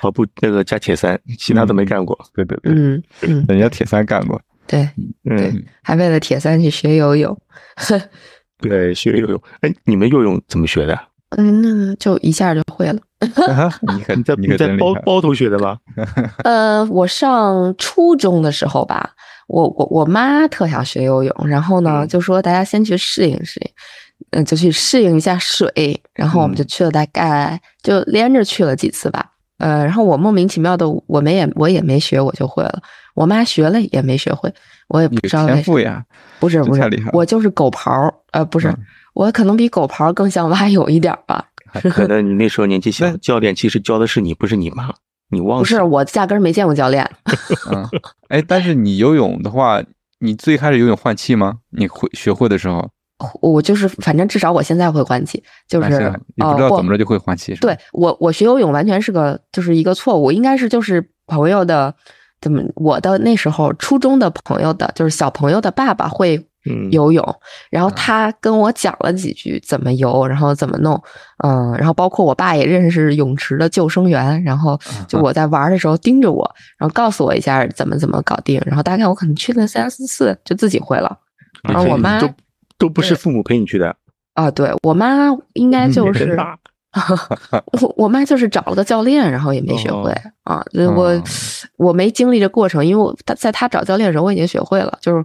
[0.00, 2.18] 跑步那个加铁三，其他都没干过。
[2.34, 3.02] 对对对，嗯。
[3.22, 4.88] 嗯，人家铁三干过，对，
[5.30, 7.38] 嗯，还为了铁三去学游泳，
[8.60, 9.40] 对，学游泳。
[9.60, 10.98] 哎，你们游泳怎么学的？
[11.36, 12.98] 嗯，那就一下就会了。
[13.20, 15.76] 你可你在你你在包包头学的吗？
[16.44, 19.10] 呃，我上初中的时候吧，
[19.48, 23.70] 我我我妈特想学游泳，然后呢嗯就说大家先去适应适应，
[24.30, 32.80] 嗯、就去适应一下水，然后我们就去了大概就连着去了几次吧，呃，然后我莫名其妙的我们也我也没学，我就会了，
[33.14, 34.50] 我妈学了也没学会，
[34.88, 36.02] 我也不有知道为啥天赋，呀，
[36.38, 38.76] 不是不是我就是狗刨儿，呃，不是，嗯
[39.14, 41.44] 我可能比狗刨更像蛙泳一点吧。
[41.90, 44.88] 可能你那时候年纪小，教练其实教的是你，不是你妈，
[45.30, 47.08] 你忘了不是，我压根儿没见过教练。
[47.74, 47.84] 嗯，
[48.28, 49.82] 哎，但是你游泳的话，
[50.20, 51.56] 你最开始游泳换气吗？
[51.70, 52.88] 你会学会的时候，
[53.42, 61.94] 我就是，反正至少我现在会换气，就是啊你不呃知道怎么着就会换气，对我，我学游泳完全是个就是一个错误，应该是就是朋友的
[62.40, 66.44] 怎么我的那时候初中的朋友的，就是小朋友的爸爸会嗯
[66.90, 67.24] 游泳，
[67.70, 71.00] 然后啊他跟我讲了几句怎么游，然后怎么弄，
[71.44, 81.18] 嗯，然后包括我爸也认识泳池的救生员，然后就我在玩的时候盯着我，然后告诉我一下怎么怎么搞定，然后大概我可能去了三四次就自己会了。
[81.62, 82.28] 然后我妈都
[82.78, 83.94] 都不是父母陪你去的，
[84.34, 86.56] 啊，对我妈应该就是大
[87.82, 90.10] 我我妈就是找了个教练，然后也没学会、
[90.44, 90.64] 啊。
[90.74, 91.22] 我、哦
[91.76, 95.22] 我没经历这过程，因为我她在她找教练的时候我已经学会了，就是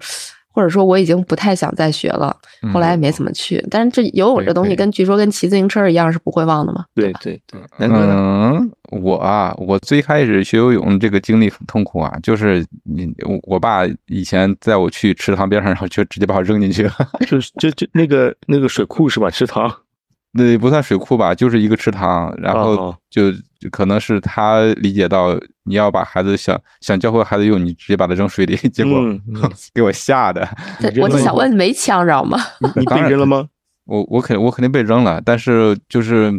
[0.54, 2.36] 或者说我已经不太想再学了，
[2.72, 3.62] 后来也没怎么去。
[3.70, 6.86] 但是这游泳这东西跟据说跟骑自行车一样是不会忘的嘛。
[6.94, 8.14] 对对对，南哥呢？
[8.16, 16.94] 嗯，我啊，我最开始学游泳这个经历很痛苦啊，就是你我我爸以前载我去池塘边上，然后就直接把我扔进去了，
[17.28, 19.30] 就是就就那个那个水库是吧？
[19.30, 19.74] 池塘，
[20.34, 30.48] 那也不算水库吧，就是一个池塘，然后哦就就可能是他理解到你要把孩子想想教会孩子游泳，你直接把他扔水里，结果嗯嗯 给我吓的，
[30.80, 32.38] 这我就想问，没呛着吗？
[32.76, 33.48] 你被扔了吗？
[33.86, 36.34] 我我肯我肯定被扔了，但是就是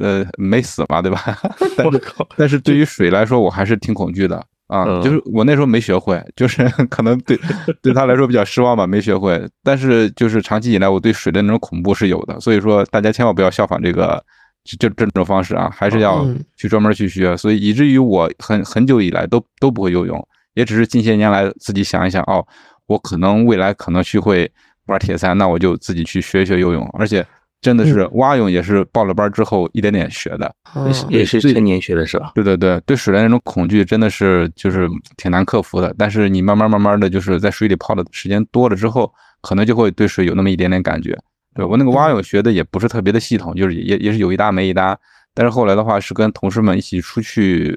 [0.00, 1.20] 呃没死嘛，对吧？
[1.76, 2.28] 但是我靠！
[2.36, 4.84] 但是对于水来说，我还是挺恐惧的啊。
[4.86, 7.38] 嗯就是我那时候没学会，就是 可能对
[7.82, 9.46] 对他来说比较失望吧，没学会。
[9.62, 14.22] 但是就是长期以来，我对水的那种恐怖是有的，所以说大家千万不要效仿这个
[14.64, 17.36] 这这种方式啊，还是要嗯去专门去学。
[17.36, 22.46] 所以以至于我很很久以来都都不会游泳，也只是近些年来自己想一想，哦，
[22.86, 24.50] 我可能未来可能去会
[24.86, 27.24] 玩铁三，那我就自己去学一学游泳，而且。
[27.64, 30.54] 真的是蛙泳也是报了班之后一点点学的。
[30.74, 32.32] 哦也是也是成年学的是吧？
[32.34, 35.94] 对对对，对水的那种恐惧真的是就是挺难克服的。
[35.96, 41.18] 但是你慢慢慢慢的就是在水里泡的时间多了之后，可能就会对水有那么一点点感觉。
[41.54, 44.98] 对我那个蛙泳学的也不是特别的系统，就是也也是有一搭没一搭。
[45.32, 47.76] 但是后来的话是跟同事们一起出去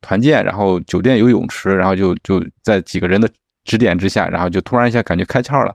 [0.00, 3.28] 团建，然后酒店有泳池，然后就就在几个人的
[3.64, 5.74] 指点之下，然后就突然一下感觉开窍了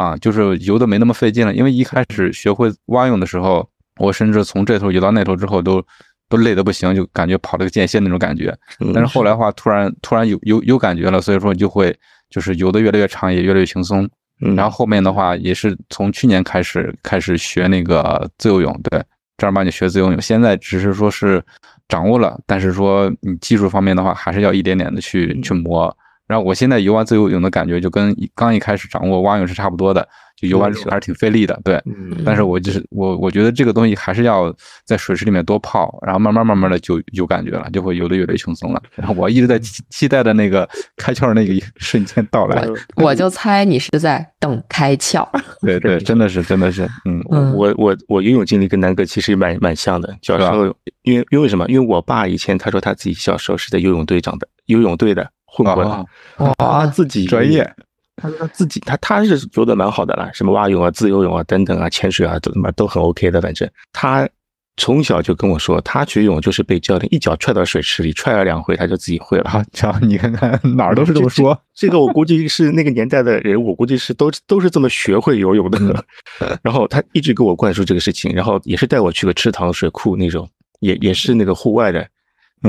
[0.00, 1.54] 啊，就是游的没那么费劲了。
[1.54, 5.84] 因为一开始学会蛙泳的时候，我甚至从这头游到那头之后都
[6.30, 8.56] 都累得不行，就感觉跑了个间歇那种感觉。
[8.80, 11.94] 嗯但是后来的话，突然突然有有有感觉了，所以说就会
[12.30, 14.08] 就是游的越来越长，也越来越轻松。
[14.42, 19.04] 嗯然后后面的话也是从去年开始开始学那个自由泳，对，
[19.36, 20.18] 正儿八经学自由泳。
[20.18, 21.44] 现在只是说是
[21.88, 25.94] 掌握了，但是说你技术方面的话，还是要一点点的去去磨。
[26.30, 31.74] 然后我现在游完自由泳的感觉就跟刚一开始掌握蛙泳是差不多的，就游完之后还是挺费力的，对。
[31.86, 38.80] 嗯但是我就是我，我觉得这个东西还是要在水池里面多泡，然后慢慢慢慢的就有感觉了，就会游的越来越轻松了。
[38.94, 42.64] 然后我一直在期期待的那个开窍的那个一瞬间到来。
[42.94, 45.26] 我就猜你是在等开窍。
[45.62, 50.16] 对对，真的是真的是，嗯嗯我我我游泳经历跟南哥其实蛮蛮像的。
[50.22, 50.66] 小时候，
[51.02, 51.66] 因为因为什么？
[51.68, 57.68] 因为我爸以前他说他自己小时候是在游泳队长的，游泳队的混过的，哦 他自己专业。
[58.16, 63.40] 他说他自己他他是游的蛮好的啦，什么蛙泳啊、自由泳啊等等啊、潜水啊，都他妈都很 OK 的。
[63.40, 64.28] 反正他
[64.76, 69.44] 从小就跟我说，他学游泳就是被教练一脚踹到水池里，踹了两回他就自己会了。
[69.50, 71.58] 啊，瞧你看看哪儿都是这么说。
[71.74, 76.04] 这个我估计是那个年代的人，我估计是都都是这么学会游泳的。
[76.62, 80.46] 然后他一直给我灌输这个事情，然后也是带我去个池塘、水库那种，
[80.80, 82.08] 也也是那个户外的，嗯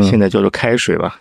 [0.01, 1.19] 现在叫做开水吧。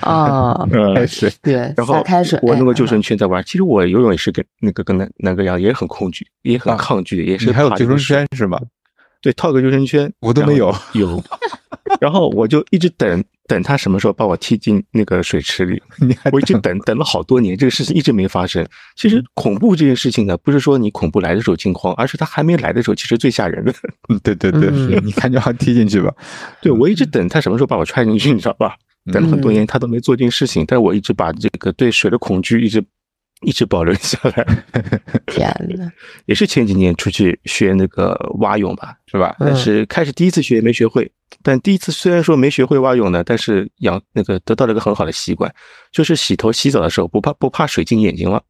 [0.00, 2.38] 啊， 开水，对，然后开水。
[2.42, 3.42] 我弄个哎救生圈在玩。
[3.44, 8.60] 其实我游泳也是跟那个跟南南哥一样，也很恐惧，也很啊抗拒，也是你还有救生圈是吧？
[9.20, 11.22] 对，套个救生圈，我都没有有，
[12.00, 18.64] 然后我就一直等等他什么时候把我踢进那个水池里， 你还我一直等等了好多年，这个事情一直没发生。
[18.94, 23.74] 其实恐怖这件事情呢，不是说你恐怖来的时候惊慌，而是他还没来的时候，其实最吓人的。
[24.08, 26.14] 嗯 对对对，你看就要踢进去吧。
[26.62, 28.76] 对我一直等他什么时候把我踹进去，你知道吧？
[29.12, 32.80] 等了很多年，他都没做这件事情，但是我一直把这个对水的恐惧一直
[33.42, 34.44] 一直保留下来。
[35.26, 35.90] 天呐，
[36.26, 39.36] 也是前几年出去学那个蛙泳吧，是吧？
[39.38, 41.10] 但是开始第一次学没学会，
[41.42, 45.52] 但第一次虽然说没学会蛙泳呢，但是养那个得到了一个很好的习惯，
[45.92, 48.42] 就是洗头洗澡的时候不怕不怕水进眼睛了。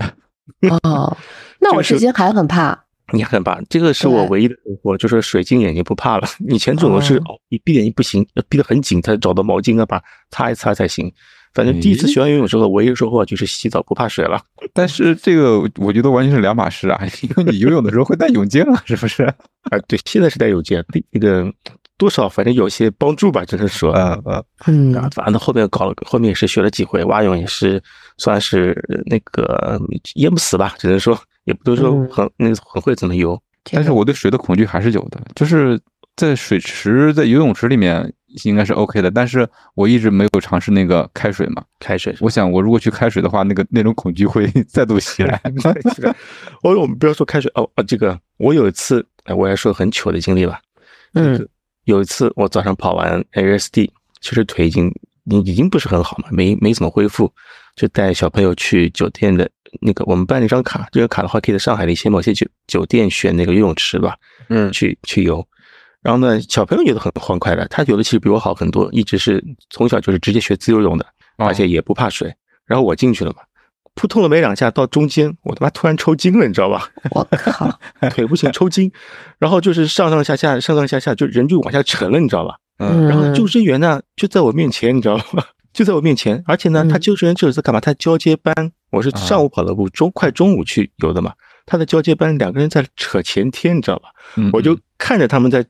[0.83, 1.17] 哦，
[1.61, 2.85] 那我这个是之前还很怕。
[3.13, 6.29] 你很怕，这个是我唯一的收获，就是水进眼睛不怕了。
[6.49, 10.01] 以前总是哦哦，你闭眼睛不行，要闭得很紧，才找到毛巾啊，把
[10.31, 11.13] 擦一擦才行。
[11.55, 14.41] 反正第一次学完游泳之后，唯一收获就是洗澡不怕水了。
[14.73, 19.25] 但是这个我觉得完全是两码事啊， 因为你游泳的时候会戴泳镜啊，是不是？
[19.71, 21.53] 啊，对，现在是戴泳镜，那个
[21.99, 23.93] 多少反正有些帮助吧，只能说。
[23.93, 27.83] 嗯嗯，嗯啊，反正后面搞了，后面也是学了几回蛙泳，也是
[28.17, 28.75] 算是
[29.07, 29.81] 那个
[30.15, 33.41] 淹不死吧，只能说也不都说嗯很那个很会怎么游。
[33.73, 35.79] 但是我对水的恐惧还是有的，就是
[36.17, 38.11] 在水池、在游泳池里面
[38.45, 41.65] 应该是 OK 的，但是我一直没有尝试那个开水嘛。
[41.79, 45.41] 开水，我想，我如果去开水的话，那个那种恐惧会 再度袭来。
[46.63, 50.61] 哦，我们不要说开水哦哦，这个我有一次，哎，我也说很糗的经历吧。
[51.15, 51.49] 嗯，
[51.85, 53.91] 有一次我早上跑完 LSD，
[54.21, 54.89] 其实腿已经
[55.25, 57.33] 已已经不是很好嘛，没没怎么恢复，
[57.75, 64.17] 就带小朋友去酒店的那个，我们办了一张卡，这个卡的话可以在上海的一些某些酒酒店选那个游泳池吧，
[64.49, 65.45] 嗯去去游。
[66.03, 71.05] 然后呢，小朋友游得很欢快的，他游的其实比我好很多，一直是从小就是直接学自由泳的，
[71.37, 72.35] 哦而且也不怕水。
[72.65, 73.39] 然后我进去了嘛，
[73.95, 76.89] 扑通了没两下，到中间我他妈突然抽筋了，你知道吧？
[77.11, 77.79] 我靠，
[78.11, 78.91] 腿不行，抽筋，
[79.39, 82.57] 然后就是上上下下，上上下下，就人就往下沉了，你知道吧？
[82.79, 85.45] 嗯然后救生员呢就在我面前，你知道吗？
[85.73, 87.81] 就在我面前，而且呢，嗯他救生员就是在干嘛？
[87.81, 88.55] 他交接班，
[88.91, 91.35] 我是上午跑的步，中快中午去游的嘛。
[91.71, 94.09] 他的交接班两个人在扯前天，你知道吧？
[94.37, 95.65] 嗯我就看着他们在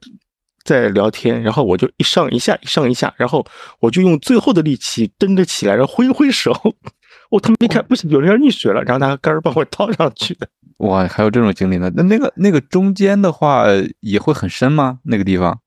[0.64, 3.44] 在聊天，然后我就一上一下，一上一下，然后
[3.80, 6.50] 我就用最后的力气蹬着起来，然后挥挥手。
[7.28, 10.48] 我他们一看不行，有人要溺水了，然后拿杆儿帮我套上去的。
[10.78, 11.92] 哇，还有这种经历呢？
[11.94, 13.66] 那那个那个中间的话
[14.00, 15.00] 也会很深吗？
[15.04, 15.60] 那个地方？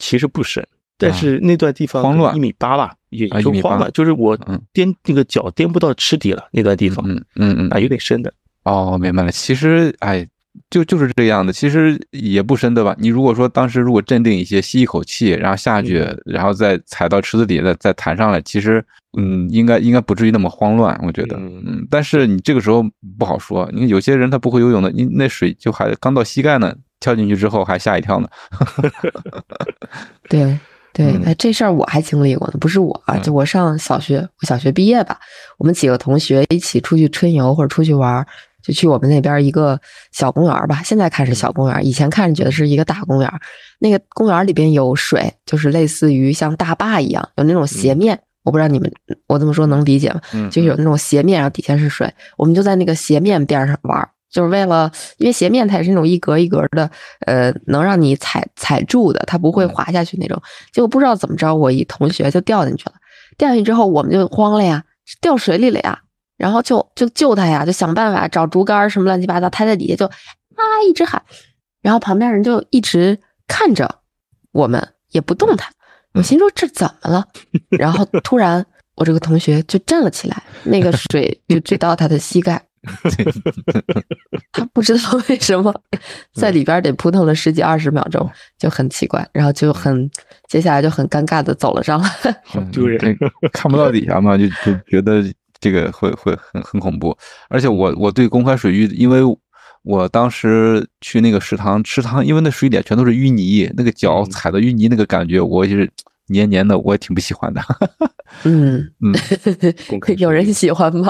[0.00, 0.66] 其实不深，
[0.98, 8.32] 但是那段地方啊慌乱一米八吧，也啊1.8就慌了，就是我嗯颠那个脚颠不到池底了，那段地方嗯嗯嗯啊有点深的。
[8.66, 9.30] 哦，明白了。
[9.30, 10.26] 其实，哎，
[10.68, 11.52] 就就是这样的。
[11.52, 12.96] 其实也不深，对吧？
[12.98, 18.84] 你如果说当时如果镇定一些，吸一口气，然后下去，然后再踩到池子底，再再弹上来，其实，
[19.16, 21.36] 嗯，应该应该不至于那么慌乱，我觉得。
[21.36, 22.84] 嗯嗯，但是你这个时候
[23.16, 28.28] 不好说，因为有些人他不会游泳的，你那水就还刚到膝盖呢，跳进去之后还吓一跳呢。
[30.28, 30.58] 对
[30.92, 35.18] 对，嗯哎，这事儿我还经历过呢，不是我啊，就我上小学，我小学毕业吧，
[35.58, 38.26] 我们几个同学一起出去春游或者出去玩儿，
[38.66, 39.80] 就去我们那边一个
[40.12, 40.82] 小公园儿吧。
[40.84, 43.38] 现在看是小公园儿，以前看着觉得是一个大公园儿。
[43.78, 48.18] 那个公园儿里边有水，就是类似于像大坝一样，有那种斜面。
[48.42, 48.90] 我不知道你们
[49.26, 50.20] 我这么说能理解吗？
[50.32, 56.88] 嗯，就是有那种斜面，然后底下是水，我们就在那个斜面边上玩儿，就是为了，因为斜面它也是那种一格一格的，
[57.26, 60.40] 呃，能让你踩踩住的，它不会滑下去那种。
[60.72, 62.92] 结果不知道怎么着，我一同学就掉进去了，
[63.36, 64.84] 掉进去之后我们就慌了呀，
[65.20, 65.98] 掉水里了呀，
[66.36, 71.22] 然后就就救他呀，就想办法找竹竿什么乱七八糟，他在底下就啊一直喊，
[71.82, 74.00] 然后旁边人就一直看着
[74.52, 75.68] 我们，也不动弹。
[76.14, 77.26] 我心说这怎么了？
[77.78, 82.62] 然后突然我这个同学就站了起来，那个水就追到他的膝盖，
[84.52, 85.74] 他不知道为什么
[86.32, 88.26] 在里边得扑腾了十几二十秒钟，
[88.58, 90.10] 就很奇怪，然后就很
[90.48, 92.10] 接下来就很尴尬的走了上来。
[92.54, 92.98] 嗯丢人
[93.52, 95.22] 看不到底下嘛，就就觉得
[95.60, 97.16] 这个会会很很恐怖。
[97.48, 99.20] 而且我我对公开水域，因为
[99.82, 105.88] 我当时去那个食堂，吃汤因为那水里全都是淤泥，那个脚嗯踩的淤泥那个感觉，我就是
[106.28, 107.62] 黏黏的，我也挺不喜欢的。
[108.42, 109.14] 嗯，嗯，
[110.18, 111.08] 有人喜欢吗？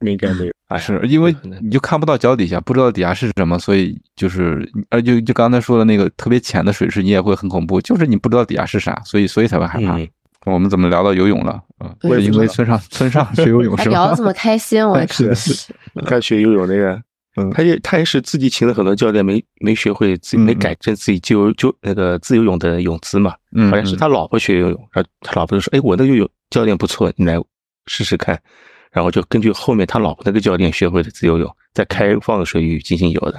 [0.00, 9.98] 应该没有， 哎呀是因为你就看不到脚底下，不知道底下是什么，所以就是，而就就刚才说的那个特别浅的水池，你也会很恐怖，就是你不知道底下是啥，所以所以才会害怕。
[9.98, 10.08] 嗯
[10.46, 11.52] 我们怎么聊到游泳了？
[11.78, 14.16] 啊，是因为村上村上学游泳是吧聊的？
[14.16, 15.74] 这么开心，我也是 是，
[16.06, 17.02] 他学游泳那个，
[17.36, 27.36] 嗯他也他也是自己请了很多教练，没没学会自己嗯没改正自己就就那个自由泳的泳姿嘛，嗯，好像是他老婆学游泳，然后他老婆就说：“哎，我那个游泳教练不错，你来
[27.86, 28.40] 试试看。”
[28.92, 33.32] 然后就根据后面他老婆那个教练学会的自由泳，在开放的水域进行游的。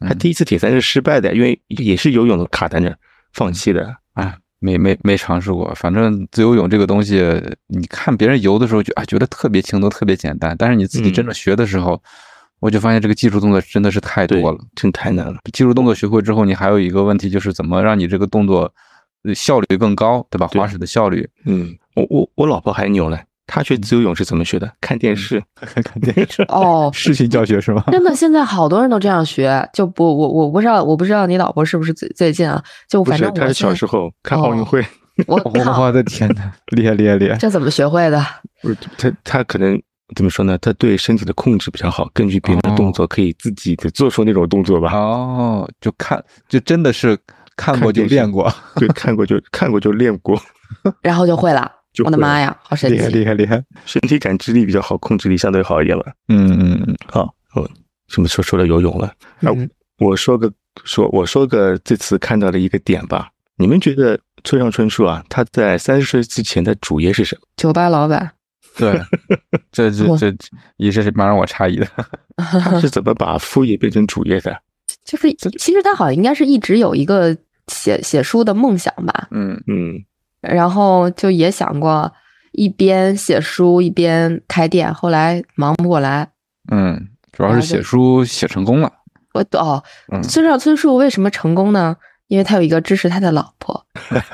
[0.00, 2.96] 他嗯第一次铁三是失败的，因为也是游泳的卡在那儿
[3.34, 3.94] 放弃的。
[4.14, 5.70] 哎，没没没尝试过。
[5.74, 7.20] 反正自由泳这个东西，
[7.66, 12.00] 你看别人游的时候就啊觉得特别轻松、特别简单，但是你自己真正学的时候，
[12.60, 15.38] 我就发现这个技术动作真的是太多了。，真太难了。
[15.52, 18.72] 技术动作学会之后，你还有一个问题就是怎么让你这个动作
[19.24, 20.46] 呃效率更高，对吧？
[20.52, 21.28] 对滑水的效率。
[21.44, 24.70] 嗯，我我我老婆还牛呢，她学自由泳是怎么学的？
[24.80, 25.42] 看电视。
[25.56, 27.84] 看 看电视，哦， 视频教学是吗？
[27.90, 32.62] 真的，现在好多人都这样学，就不我我不知道，我不知道你老婆是不是最最近啊？
[32.88, 34.84] 就，反正她是小时候看奥运会，
[35.26, 37.36] 我靠，我的天呐，厉害厉害厉害！
[37.36, 38.24] 这怎么学会的？
[38.62, 39.80] 不是她她可能
[40.14, 40.56] 怎么说呢？
[40.58, 44.92] 她对身体的控制比较好，根据别人的动作可以自己的做出那种动作吧。
[44.92, 47.18] 哦，就看，就真的是
[47.56, 50.40] 看过就练过，对，看过就看过就练过，
[51.02, 51.70] 然后就会了。
[51.92, 53.18] 就我的妈呀，好神奇厉害奇！
[53.18, 53.62] 厉害厉害！
[53.84, 56.12] 身体感知力比较好，控制力相对好一点吧。
[56.28, 57.68] 嗯嗯嗯，好，我
[58.08, 59.12] 什么时候说到游泳了？
[59.40, 60.52] 那嗯我说个
[60.84, 63.28] 说我说个这次看到的一个点吧。
[63.56, 67.46] 你们觉得村上春树啊，他在三十岁之前的主业是什么？
[67.56, 68.32] 酒吧老板，
[68.76, 69.00] 对，
[69.70, 70.34] 这这这
[70.78, 71.86] 也是蛮让我诧异的。
[72.36, 74.60] 他是怎么把副业变成主业的？
[75.04, 77.36] 就是其实他好像应该是一直有一个
[77.68, 80.02] 写写书的梦想吧，嗯嗯，
[80.42, 82.12] 然后就也想过
[82.52, 86.28] 一边写书一边开店，后来忙不过来。
[86.70, 88.92] 嗯，主要是写书写成功了。
[89.32, 91.96] 我哦，嗯村上春树为什么成功呢？
[92.28, 93.86] 因为他有一个支持他的老婆，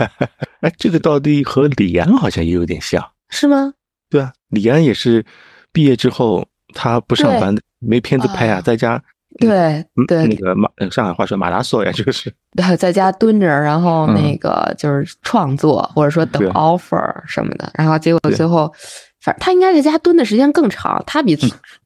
[0.60, 3.04] 哎，这个到底和李安好像也有点像。
[3.30, 3.74] 是吗？
[4.08, 5.24] 对啊，李安也是
[5.72, 9.02] 毕业之后他不上班，没片子拍啊，啊在家。
[9.38, 18.72] 对嗯对那个马呃上海话说马拉索呀，就是对，在家蹲着，然后嗯那个就是创作，或者说等 offer 什么的，然后结果最后，
[19.20, 21.36] 反正他应该在家蹲的时间更长，他比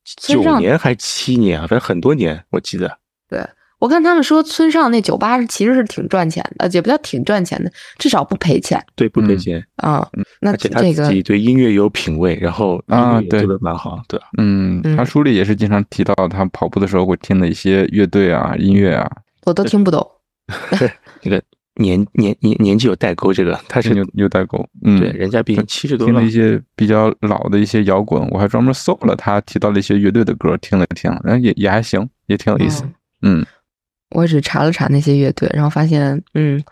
[0.05, 2.99] 九上，年还七年啊，反正很多年，我记得。
[3.29, 3.41] 对
[3.83, 10.09] 我看他们说村上那酒吧是其实是挺赚钱的，也不叫挺赚钱的，至少不赔钱对，不赔嗯钱，啊。
[10.40, 14.27] 那这个自己对音乐有品味，然后啊对做的蛮好，对吧？
[14.38, 19.11] 嗯，他嗯书里也是经常提到他跑步的时候会听的一些乐队啊、音乐啊，
[19.47, 20.09] 我都听不懂。
[21.25, 21.42] 那个
[21.75, 24.64] 年年年年纪有代沟，这个他是有有代沟。
[24.85, 32.85] 嗯，对，人家毕竟七十多了听了一，些比较老的一些摇滚，我还专门搜了他提到了一些乐队的歌，听了听，然后也也还行，也挺有意思。
[33.23, 33.44] 嗯
[34.15, 36.63] 我只查了查那些乐队，然后发现，嗯，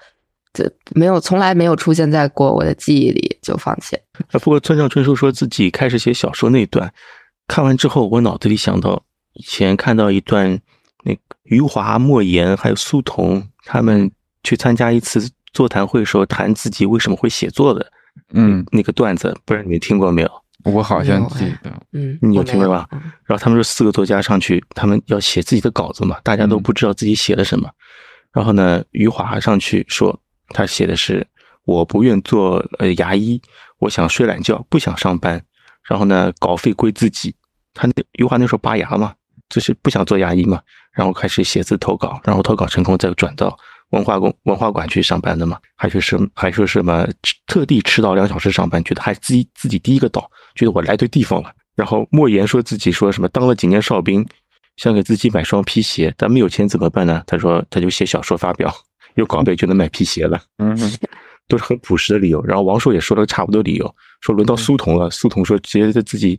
[0.53, 3.99] 这没有，从来没有出现在过我的记忆里，就放弃
[4.33, 6.93] 不过村上春树说自己开始写小说那一段，
[7.47, 9.03] 看完之后，我脑子里想到
[9.35, 10.59] 以前看到一段，
[11.05, 14.11] 那个余华、莫言还有苏童他们
[14.43, 17.93] 去参加一次座谈会时候谈自己为什么会写作的
[18.33, 20.31] 嗯，那个段子，不知道你们听过没有？
[20.65, 27.69] 我好像记得，嗯，你有听过吧嗯然后他们说四个作家上去，他们要写自己的稿子嘛，大家都嗯不知道自己写了什么。
[28.33, 31.27] 然后呢，余华上去说，他写的是
[31.65, 33.41] 我不愿做呃牙医，
[33.79, 35.43] 我想睡懒觉，不想上班。
[35.89, 37.35] 然后呢，稿费归自己。
[37.75, 39.15] 他那余华那时候拔牙嘛，
[39.49, 40.61] 就是不想做牙医嘛，
[40.93, 43.57] 然后开始写字投稿，然后投稿成功再转到
[43.91, 47.07] 文化宫文化馆去上班的嘛，还是什还说什么
[47.47, 51.53] 特地迟到两小时上班，觉得还自己自己第一个到，觉得我来对地方了。
[51.77, 54.27] 然后莫言说自己说什么当了几年哨兵，
[54.77, 57.23] 想给自己买双皮鞋，但没有钱怎么办呢？
[57.27, 58.75] 他说他就写小说发表，
[59.15, 60.41] 有稿费就能买皮鞋了。
[60.59, 60.77] 嗯，
[61.49, 62.43] 都是很朴实的理由。
[62.45, 66.39] 然后王朔也说了差不多理由，说轮到苏童了，苏童说觉得自己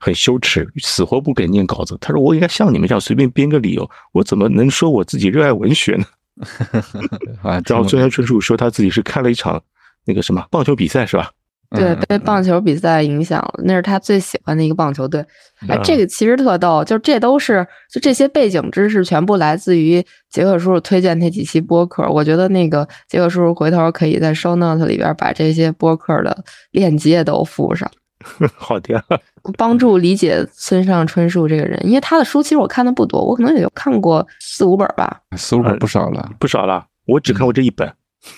[0.00, 1.96] 很羞耻，死活不给念稿子。
[2.00, 6.04] 他说我应该像你们这样随便编个理由，我怎么能说我自己热爱文学呢？
[7.42, 9.62] 啊，然后村上春树说他自己是看了一场
[10.04, 11.30] 那个什么棒球比赛，是吧？
[11.74, 15.24] 对，被棒球比赛影响了，那是他最喜欢的一个棒球队。
[15.68, 22.08] 哎，这个其实特逗，就这都是就这些背景知识全部来自于杰克叔叔推荐那几期播客。
[22.08, 27.90] 我觉得那个杰克叔叔回头可以在 show note 里边把这些播客的链接都附上。
[28.54, 28.96] 好听，
[29.58, 36.86] 帮助理解村上春树这个人，因为他的书其实我看的不多，我可能也就看过四五本吧，四五本不少了，不少了。
[37.06, 37.92] 我只看过这一本。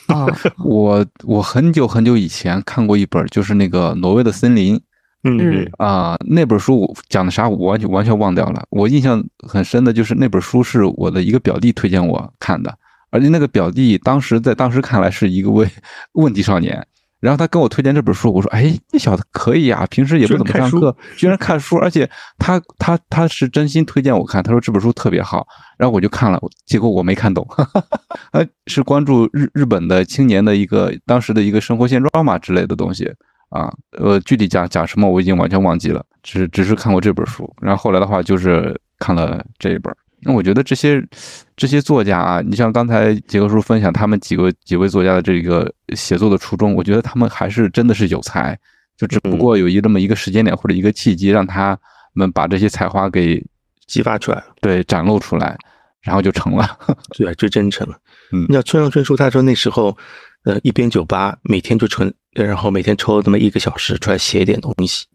[0.06, 0.26] 啊，
[0.64, 4.76] 我我很久很久以前看过一本，就是那个《挪威的森林》。
[5.26, 8.62] 嗯啊，那本书讲的啥，我完全完全忘掉了。
[8.68, 12.76] 我印象很深的就是那本书是我的一个表弟推荐我看的，
[13.10, 15.70] 而且那个表弟当时在当时看来是一个问
[16.12, 16.86] 问题少年。
[17.24, 22.08] 然后他跟我推荐这本书，我说：“哎，那小子可以啊，平时也不怎么上课，居然看书，而且
[22.38, 25.46] 他他他是真心推荐我看，他说这本书特别好。”
[25.78, 27.48] 然后我就看了，结果我没看懂，
[28.32, 33.10] 呃，是关注日日本的青年的一个当时的一个生活现状嘛之类的东西
[33.48, 39.90] 啊，呃，具体讲讲什么我已经完全忘记了，只只是看过这本书，然后后来的话就是看了这一本。
[40.24, 41.02] 那我觉得这些
[41.56, 48.58] 这些作家啊，你像刚才杰克叔分享他们几个几位作家的这个写作的初衷，我觉得他们还是真的是有才，
[48.96, 51.78] 就只不过有一这么一个时间点或者一个契机，让他
[52.12, 53.44] 们把这些才华给
[53.86, 55.56] 激发出来了，对，展露出来，
[56.02, 56.78] 然后就成了，
[57.16, 57.96] 对，最真诚了。
[58.32, 59.96] 嗯，你像村上春树，他说那时候，
[60.44, 65.06] 呃，一边酒吧每天就纯，然后每天抽那么一个小时出来写一点东西，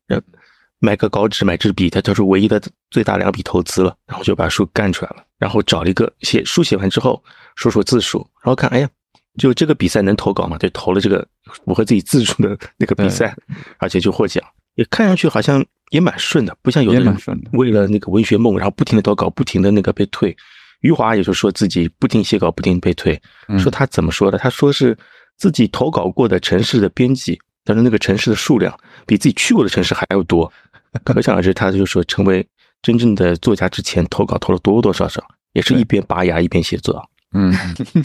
[0.79, 7.21] 买个稿纸，买支笔，他就是唯一的最大两笔投资了，然后就把书干出来了，然后找了一个写书写完之后
[7.55, 8.89] 说说字数，然后看，哎呀，
[9.37, 11.25] 就这个比赛能投稿吗，就投了这个
[11.65, 13.35] 符合自己字数的 那个比赛，
[13.77, 14.43] 而且就获奖，
[14.75, 17.15] 也看上去好像也蛮顺的，不像有的人
[17.51, 20.35] 为了那个文学梦，然后不停的投稿，不停的那个被退。
[20.81, 23.21] 余华也就说自己不停写稿，不停被退，
[23.57, 24.37] 说他怎么说的？
[24.37, 24.97] 他说是
[25.35, 27.37] 自己投稿过的城市的编辑，
[27.69, 30.51] 但是那个城市的数量比自己去过的城市还要多。
[31.05, 32.43] 可想而知，他就说成为
[32.81, 37.07] 真正的作家之前，投稿投了多多少少，也是一边拔牙一边写作。
[37.33, 37.53] 嗯，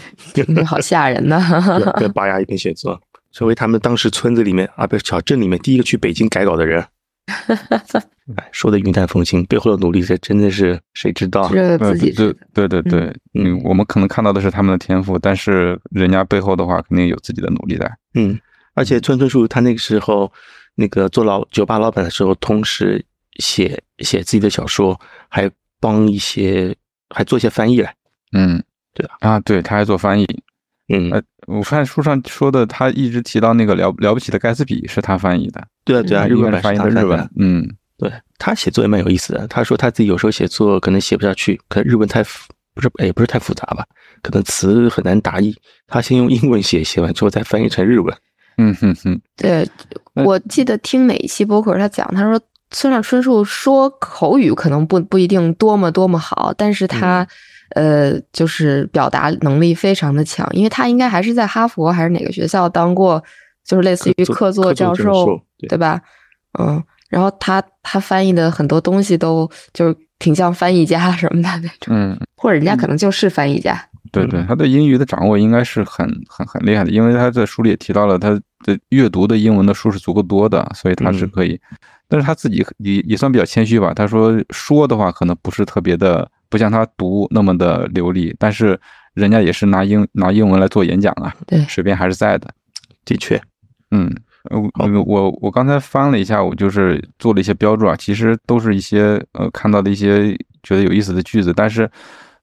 [0.67, 1.41] 好吓人呐！
[1.97, 3.01] 一边拔牙一边写作，
[3.33, 6.87] 成为他们当时村子里面啊，不是小镇里面第一个去北京改稿的人。
[8.37, 11.49] 哎，说的云淡风轻，背后的努力，这真的是谁知道？
[11.51, 17.91] 是自己对对对对，嗯，我们可能看到的是他们的天赋，但是人家背后的话，肯定有自己的努力在。
[18.13, 18.39] 嗯，
[18.75, 20.31] 而且村村树他那个时候。
[20.77, 23.01] 那个做老酒吧老板的时候，同时
[23.37, 25.49] 写写自己的小说，还
[25.79, 26.75] 帮一些，
[27.11, 27.95] 还做一些翻译来。
[28.33, 28.61] 嗯，
[28.93, 30.27] 对啊，啊，对，他还做翻译。
[30.89, 35.65] 嗯，呃，我发现书上说的，他一直提到那个了了不起的盖茨比是他翻译的。
[35.85, 37.31] 对啊，对啊，日本翻译的日文。
[37.37, 39.47] 嗯，对他写作也蛮有意思的。
[39.47, 43.87] 他说他自己有时候写作可能写不下去，可能日文太复不是，也，不是太复杂吧？
[44.23, 45.57] 可能词很难达意，
[45.87, 48.13] 他先用英文写，写完之后再翻译成日文。
[48.57, 49.69] 嗯哼哼，对，
[50.15, 52.41] 我记得听哪一期播客他讲，他说
[52.71, 57.27] 村上春树说口语可能不不一定多么多么好，但是他
[57.75, 63.23] 呃就是表达能力非常的强，因为他应该还是在哈佛还是哪个学校当过，
[63.65, 66.01] 就是类似于客座教授，对吧？
[66.59, 73.89] 嗯，然后他他翻译的很多东西都就是挺像翻译家什么的那种，嗯，或者人家可能就是翻译家。
[74.23, 78.31] 对对，他对英语的掌握应该是很很很厉害的，因为他在书里也提到了他
[78.65, 81.61] 的阅读的英文的书是足够多的，所以他是可以。
[82.07, 88.79] 但是他自己也也算比较谦虚吧，他说说的话可能不是特别的，不像他读那么的流利，但是
[89.15, 92.49] 人家也是拿英拿英文来做演讲啊，对，水平还是在的。
[93.07, 93.41] 的确，
[93.91, 94.15] 嗯，
[94.51, 94.71] 我
[95.05, 101.91] 我我刚才翻了一下，我就是做了一些标注啊，其实都是一些呃看到的一些觉得有意思的句子，但是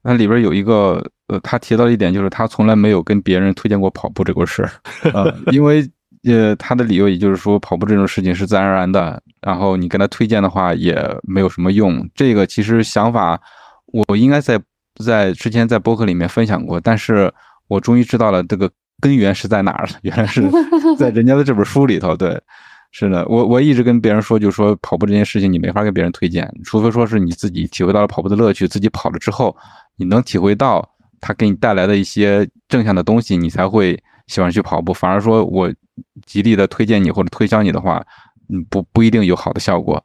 [0.03, 1.03] 那里边有一个。
[1.27, 4.69] 呃，他提到一点，就是他从来没有跟别人推荐过跑步这个事儿，
[5.13, 5.89] 呃， 因为
[6.25, 10.93] 呃，他的理由也就是说，跑步这种事情是自然而然的，然后你跟他推荐的话也
[11.23, 12.05] 没有什么用。
[12.13, 13.39] 这个其实想法，
[14.07, 14.61] 我应该在
[15.01, 17.33] 在之前在博客里面分享过，但是
[17.69, 20.43] 我终于知道了这个根源是在哪儿了，原来是
[20.99, 22.13] 在人家的这本书里头。
[22.13, 22.37] 对，
[22.91, 29.55] 是的，我我一直跟别人说，就是说跑步这件事情你没法跟别人推荐，除非说是你自己体会到了跑步的乐趣，自己跑了之后，
[29.97, 30.87] 你能体会到
[31.19, 34.93] 它给你带来的一些正向的东西，你才会喜欢去跑步。
[34.93, 35.71] 反而说我
[36.25, 38.03] 极力的推荐你或者推销你的话，
[38.49, 40.03] 嗯，不不一定有好的效果。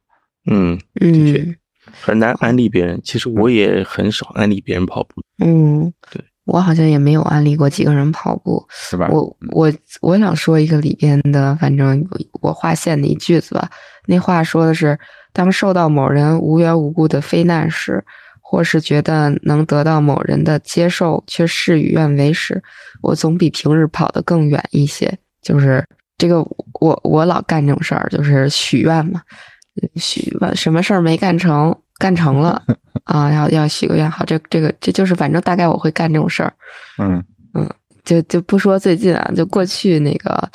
[0.50, 1.56] 嗯，的确嗯
[2.00, 3.00] 很难安利别人。
[3.02, 5.22] 其实我也很少安利别人跑步。
[5.44, 8.64] 嗯，对，我好像也没有安利过几个人跑步。
[8.70, 9.08] 是吧？
[9.10, 12.04] 我我我想说一个里边的，反正
[12.42, 13.70] 我划线的一句子吧。
[14.06, 14.98] 那话说的是，
[15.32, 18.04] 当受到某人无缘无故的非难时，
[18.56, 22.62] 或是觉得能得到某人的接受却事与愿违时，
[23.02, 25.14] 我总比平日跑得更远一些。
[25.42, 25.86] 就是
[26.16, 26.40] 这个，
[26.80, 29.20] 我我老干这种事儿，就是许愿嘛，
[29.96, 32.62] 许什么事儿没干成，干成了
[33.04, 34.10] 啊，要要许个愿。
[34.10, 36.50] 好，这这个这就是反正大概我会干这种事儿。
[36.98, 37.22] 嗯
[38.04, 40.50] 就就不说最近啊，就过去那个，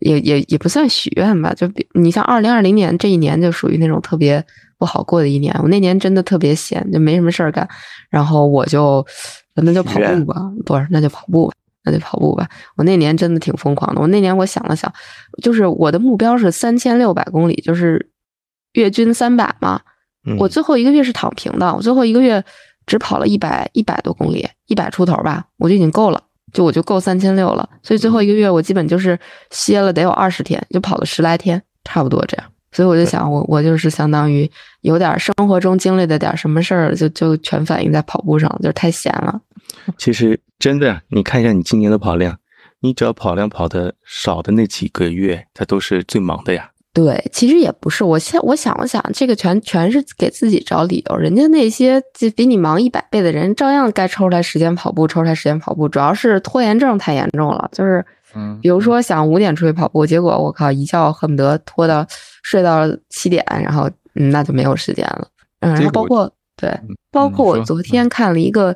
[0.00, 1.54] 也也也不算许愿吧。
[1.54, 4.44] 就比你像二零二零年这一年，就属于那种特别
[4.78, 5.54] 不好过的一年。
[5.62, 7.68] 我那年真的特别闲，就没什么事儿干，
[8.10, 9.04] 然后我就
[9.54, 11.54] 那就跑步吧，不是那就跑步吧，
[11.84, 12.48] 那就跑步吧。
[12.76, 14.00] 我那年真的挺疯狂的。
[14.00, 14.92] 我那年我想了想，
[15.42, 18.10] 就是我的目标是三千六百公里，就是
[18.72, 19.80] 月均三百嘛。
[20.26, 22.42] 嗯我最后一个月是躺平的，我最后一个月
[22.86, 27.68] 只跑了一百一百多公里，一百出头吧，我就已经够了，就我就够三千六了。
[27.82, 29.18] 所以最后一个月我基本就是
[29.50, 32.46] 歇了得有二十天，就跑了十来天，差不多这样。
[32.74, 34.50] 所以我就想，我我就是相当于
[34.82, 39.40] 有点生活中经历的点什么事儿，就就全反映在跑步上，就是太闲了。
[39.96, 42.36] 其实真的，你看一下你今年的跑量，
[42.80, 46.70] 你只要跑量跑的少的那几个月，它都是最忙的呀。
[46.92, 51.16] 对，其实也不是，我现我想了想，这个全全是给自己找理由。
[51.16, 55.88] 人家那些就比你忙一百倍的人，照样该抽出来时间跑步，抽出来时间跑步。
[55.88, 58.04] 主要是拖延症太严重了，就是
[58.34, 62.06] 嗯比如说想五点出去跑步，结果我靠一觉恨不得拖到
[62.42, 65.28] 睡到七点，然后嗯那就没有时间了。
[65.60, 66.78] 嗯，然后包括对，
[67.10, 68.74] 包括我昨天看了一个，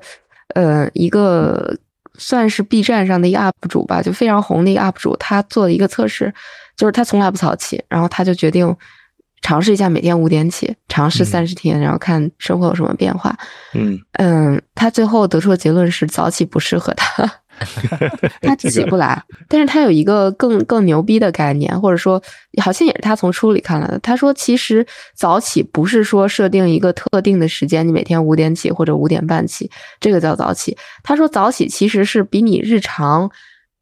[0.54, 1.76] 呃，一个
[2.16, 6.32] 算是 B 站上的一个 UP 主吧，就非常红的一个 UP 主，他做了一个测试，
[6.76, 8.74] 就是他从来不早起，然后他就决定
[9.42, 13.36] 尝试一下每天五点起，尝试嗯三十天，然后看生活有什么变化。
[13.74, 17.22] 嗯，嗯，他最后得出的结论是早起不适合他，
[18.42, 19.22] 他起不来。
[19.48, 22.22] 但是他有一个更更牛逼的概念，或者说
[22.62, 23.98] 好像也是他从书里看来的。
[24.00, 30.76] 他说，其实早起不是说设定一个特定的时间，你每天五点起或者五点半起，这个叫早起。
[31.02, 33.30] 他说，早起其实是比你日常。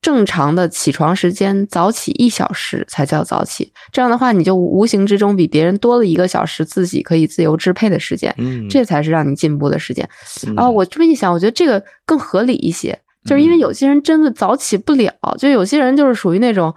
[0.03, 10.09] 正常的起床时间早起一小时才叫早起，这样的话你就无形之中比别人多了一个小时自己可以自由支配的时间，嗯这才是让你进步的时间。
[10.47, 12.97] 嗯啊，我这么一想，我觉得这个更合理一些，
[13.27, 16.75] 就是因为嗯有些人真的早起不了，就有些人就是属于那种，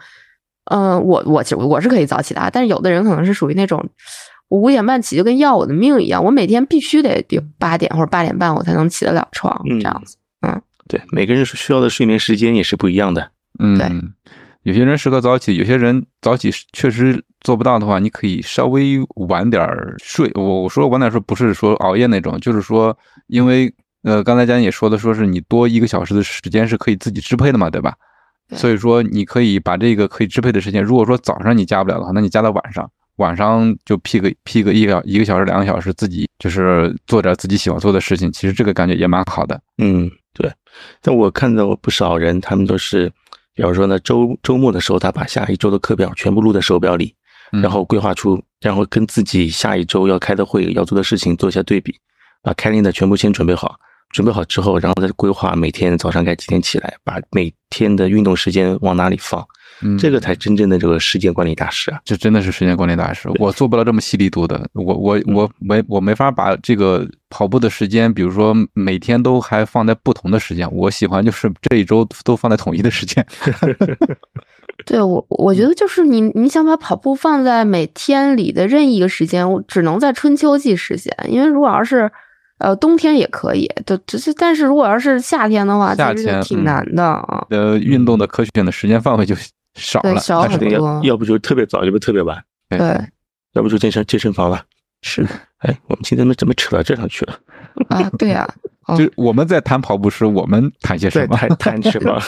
[0.65, 3.87] 嗯、我我其实我是可以早起的啊，但是有的人可能是属于那种，
[4.49, 10.17] 我五点半起就跟要我的命一样，我每天必须得有八点或者八点半我才能起得了床，嗯这样子。
[10.41, 13.29] 嗯对，每个人需要的睡眠时间也是不一样的。
[13.59, 13.89] 嗯，对
[14.63, 18.97] 有些人适合早起，有些人早起确实做不到的话，你可以稍微
[19.27, 20.29] 晚点儿睡。
[20.33, 22.97] 我我说晚点儿睡不是说熬夜那种，就是说，
[23.27, 23.71] 因为
[24.03, 27.93] 呃刚才佳音也说的，说是你多一个小时的时间是可以自己支配的嘛，对吧？
[28.47, 39.59] 对所以说你可以把这个可以支配的时间，如果说早上你加不了的话，那你加到晚上，晚上就批个批个一个一个小时两个小时，自己就是做点自己喜欢做的事情，其实这个感觉也蛮好的。
[39.77, 40.51] 嗯，对。
[41.01, 43.11] 但我看到不少人，他们都是，
[43.53, 47.13] 比方说呢，周周末的时候，他把下一周的课表全部录在手表里，
[47.51, 51.95] 嗯然后规划出，然后跟自己下一周要开的会、要做的事情做一下对比，
[52.41, 53.77] 把开练的全部先准备好，
[54.09, 59.45] 准备好之后，然后再规划每天早上该几点起来，把每天的运动时间往哪里放，
[59.81, 61.99] 嗯这个才真正的这个时间管理大师啊。
[62.03, 73.25] 这真的是时间管理大师，我做不了这么细力度的，我我嗯我没我没法把这个跑步的时间，比如说每天都还放在不同的时间，我喜欢就是这一周都放在统一的时间。
[74.85, 82.09] 对我，我觉得就是你，你想把跑步放在每天里的任意一个时间，我只能在春秋季实现，因为如果要是，
[82.59, 87.45] 呃，冬天也可以，就，只是但是如果要是夏天的话，夏天挺嗯难的啊。
[87.49, 89.35] 呃，运动的可选的时间范围就
[89.75, 90.13] 少了。
[90.13, 92.79] 对少很多要要不就特别早，要不特别晚，对，
[93.53, 94.61] 要不就健身健身房了。
[95.01, 95.29] 是的
[95.59, 97.39] 哎，我们今天怎么怎么扯到这上去了？
[97.87, 98.45] 啊，对啊，
[98.87, 101.37] 哦就我们在谈跑步时，我们谈些什么？
[101.37, 102.21] 在谈谈什么？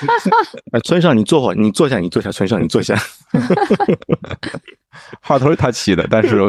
[0.72, 2.96] 哎，村上，你坐会儿，你坐下，你坐下，村上，你坐下。
[5.20, 6.40] 话头是他起的，但是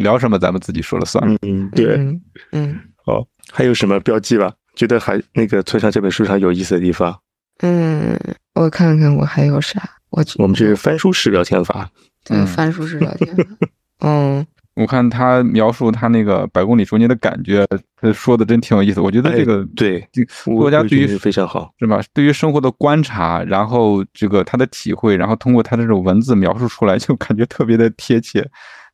[0.00, 1.24] 聊什么咱们自己说了算。
[1.42, 1.94] 嗯，对。
[1.94, 2.20] 嗯
[2.52, 4.52] 嗯，哦，还有什么标记吧？
[4.74, 7.16] 觉得还那个村上这本书上有意思的地方？
[7.62, 8.18] 嗯，
[8.54, 9.82] 我看看我还有啥？
[10.10, 11.88] 我我们这是翻书式聊天法，
[12.24, 13.44] 对嗯翻书式聊天法。
[14.02, 17.66] 嗯，我看他描述他那个百公里中间的感觉，
[18.00, 19.00] 他说的真挺有意思。
[19.00, 20.08] 我觉得这个、哎对
[20.44, 21.70] 作家对于非常好。
[21.78, 22.00] 是吧？
[22.14, 28.48] 对于生活的观察，然后这个他的体会，然后通过他这种文字描述出来，就感觉特别的贴切。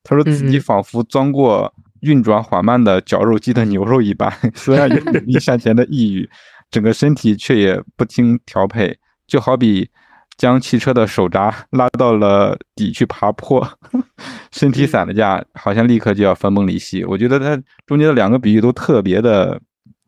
[0.08, 6.30] 他说自己嗯仿佛钻过运转缓慢的绞肉机的牛肉一般， 虽然有努力向前的抑郁，
[6.70, 8.96] 整个身体却也不听调配，
[9.26, 9.88] 就好比
[10.36, 13.66] 将汽车的手闸拉到了底去爬坡，
[14.52, 17.04] 身体散了架，好像立刻就要分崩离析。
[17.04, 19.60] 我觉得他中间的两个比喻都特别的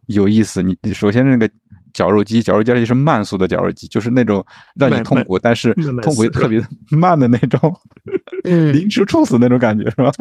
[0.06, 0.62] 有意思。
[0.62, 1.50] 你你首先那个
[1.98, 4.44] 绞肉机，绞肉机而且是慢速的绞肉机，就是那种
[4.76, 6.64] 让你痛苦，但是痛苦死特别
[6.96, 7.74] 慢的那种，
[8.44, 10.12] 嗯临时处死那种感觉是吧？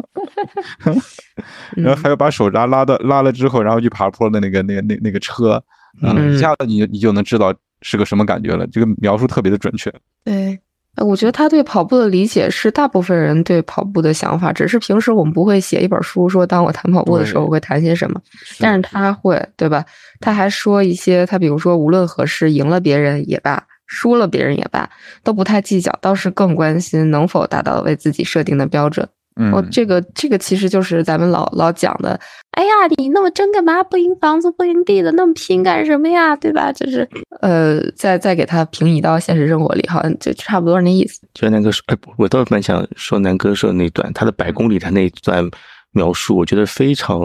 [1.76, 5.62] 然后还有把手闸拉到拉了之后，然后去爬坡的那个那个那那个车，
[6.02, 8.66] 嗯，嗯一下子你你就能知道是个什么感觉了。
[8.66, 9.88] 这个描述特别的准确。
[10.24, 10.58] 对，呃
[11.00, 18.20] 我觉得他对跑步的理解是大部分人对跑步的想法，只是平时我们不会写一本书说，当我谈跑步的时候我会谈些什么，
[18.58, 19.84] 但是他会，对吧？
[20.20, 24.88] 他还说一些，他比如说无论何时，赢了别人也罢，输了别人也罢，
[25.22, 29.08] 都不太计较，倒是更关心能否达到为自己设定的标准。
[29.38, 32.18] 嗯，哦，这个这个其实就是咱们老老讲的，
[32.50, 33.82] 哎呀，你那么争干嘛？
[33.84, 36.34] 不赢房子不赢地的，那么拼干什么呀？
[36.34, 36.72] 对吧？
[36.72, 37.08] 就是
[37.40, 41.20] 呃，再再给它平移到现实生活里，好像就差不多那意思。
[41.34, 45.48] 就像南哥说，哎，我倒是蛮想说南哥说的那段，他的百公里他那一段
[45.92, 47.20] 描述，我觉得非常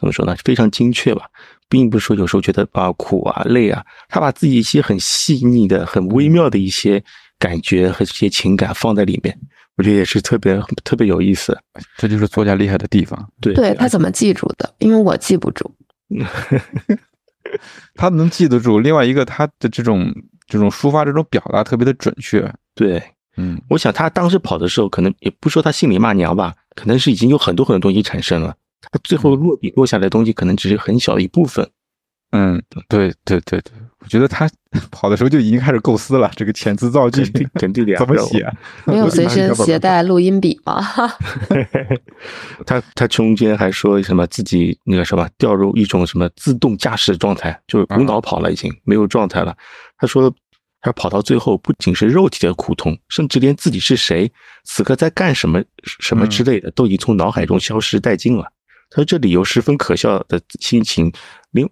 [0.00, 0.34] 怎么说呢？
[0.44, 1.26] 非常精确吧，
[1.68, 7.02] 并不是说有时候觉得啊苦啊累啊，他把自己一些很细腻的、很微妙的一些
[7.38, 9.38] 感觉和这些情感放在里面，
[9.78, 11.56] 我觉得也是特别特别有意思。
[11.96, 14.74] 这就是作家厉害的地方，对对他怎么记住的？
[14.78, 15.72] 因为我记不住。
[17.94, 18.80] 他能记得住。
[18.80, 20.12] 另外一个，他的这种
[20.46, 22.52] 这种抒发、这种表达特别的准确。
[22.74, 23.02] 对，
[23.36, 28.54] 嗯，我想他当时跑的时候，可能也不说他心里骂娘吧，可能是已经有很多很多东西产生了。
[28.82, 31.68] 他最后落笔落下来的东西，可能只是很小的一部分。
[32.32, 34.48] 嗯，对对对对，我觉得他
[34.90, 38.52] 跑的时候就已经开始构思了，这个遣词造句肯定肯定的呀 怎么然后写？
[38.86, 40.80] 没有随身携带录音笔吗？
[42.64, 49.56] 他他中间还说什么自己那个什么掉入一种什么自动驾驶状态，就是无脑跑了，已经没有状态了。
[49.98, 50.32] 他说
[50.80, 54.30] 他跑到最后，不仅是肉体的苦痛，甚至连自己是谁、
[54.64, 58.44] 此刻在干什么、什么之类的，都已经从脑海中消失殆尽了。
[58.90, 61.12] 他说这理由十分可笑的心情，
[61.50, 61.68] 连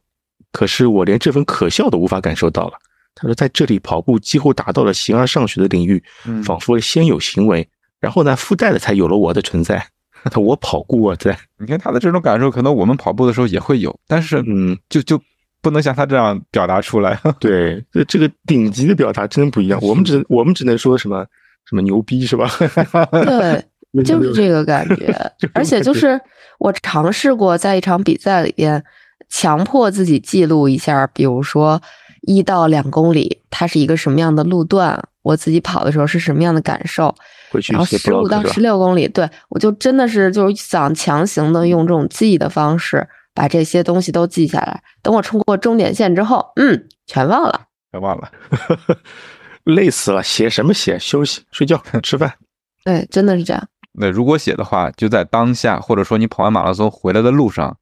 [0.53, 2.75] 可是我连这份可笑都无法感受到了。
[3.15, 7.67] 他说在这里跑步几乎达到了形而上学的领域，嗯仿佛先有行为，
[7.99, 9.87] 然后呢附带的才有了我的存在。
[10.31, 15.21] 他我跑过我在，你看他的这种感受，可能我们跑步的时候也会有，但是嗯，就就
[15.63, 17.17] 不能像他这样表达出来。
[17.39, 19.79] 对，这这个顶级的表达真不一样。
[19.81, 21.25] 我们只我们只能说什么
[21.69, 22.51] 什么牛逼是吧？
[23.25, 23.65] 对，
[24.03, 25.15] 就是这个感觉。
[25.55, 26.21] 而且就是
[26.59, 28.83] 我尝试过在一场比赛里边，
[29.29, 31.81] 强迫自己记录一下，比如说
[32.23, 37.15] 一到两公里，它是一个什么样的路段，我自己跑的时候是什么样的感受。
[37.51, 38.61] 回去写然后十五到十？
[38.61, 44.83] 六公里，对我就真的是就是想强行的用这种记忆的方式把这些东西都记下来。
[45.03, 47.63] 等我冲过终点线之后，嗯，全忘了。
[47.93, 48.31] 全忘了，
[49.65, 50.99] 累死了，写什么写？
[50.99, 52.35] 休息、睡觉、 吃饭。
[52.85, 53.69] 对，真的是这样。
[53.93, 57.77] 那如果写的话，就在当下，或者说你跑完马拉松回来的路上，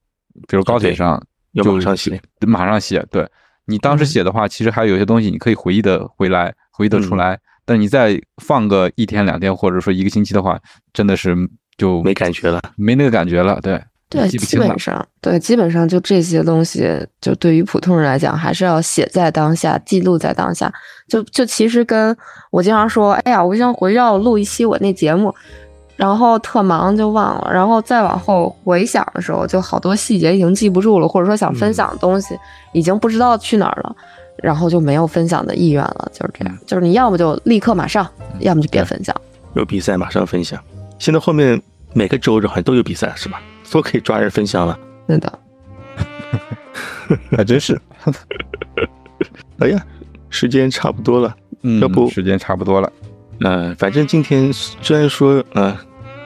[0.46, 1.20] 比如高铁上，
[1.54, 3.04] 要就马上写，马上写。
[3.10, 3.26] 对
[3.66, 7.38] 你当时写的话，其实还有一些东西你可以回忆的回来，回忆的出来。
[7.64, 10.60] 但你再放个一天两天，或者说一个星期的话，
[10.92, 11.34] 真的是
[11.78, 12.60] 就没感觉了。
[12.76, 13.58] 没那个感觉了。
[13.62, 14.78] 对，对，基本。
[14.78, 16.86] 上对，基本上就这些东西，
[17.22, 20.70] 就对于普通人来讲，还是要写在当下，记录在当下。
[21.08, 22.14] 就就其实跟
[22.50, 25.34] 我经常说，哎呀，我想回绕录一期我那节目，
[25.96, 32.36] 然后特忙就忘了，然后再往后回想的时候，就好多细节已经记不住了，或者说想分享的东西
[32.72, 33.96] 已经不知道去哪儿了，
[34.42, 36.58] 然后就没有分享的意愿了，就是这样。
[36.66, 38.06] 就是你要么就立刻马上，
[38.40, 39.14] 要么就别分享。
[39.54, 40.60] 有比赛马上分享。
[40.98, 41.60] 现在后面
[41.92, 43.40] 每个周好像都有比赛是吧？
[43.70, 44.78] 都可以抓人分享了。
[45.08, 45.38] 是的，
[47.36, 47.80] 还真是。
[49.58, 49.84] 哎呀，
[50.28, 51.34] 时间差不多了。
[51.62, 52.92] 嗯，要不时间差不多了。
[53.40, 55.76] 呃，反正今天虽然说呃，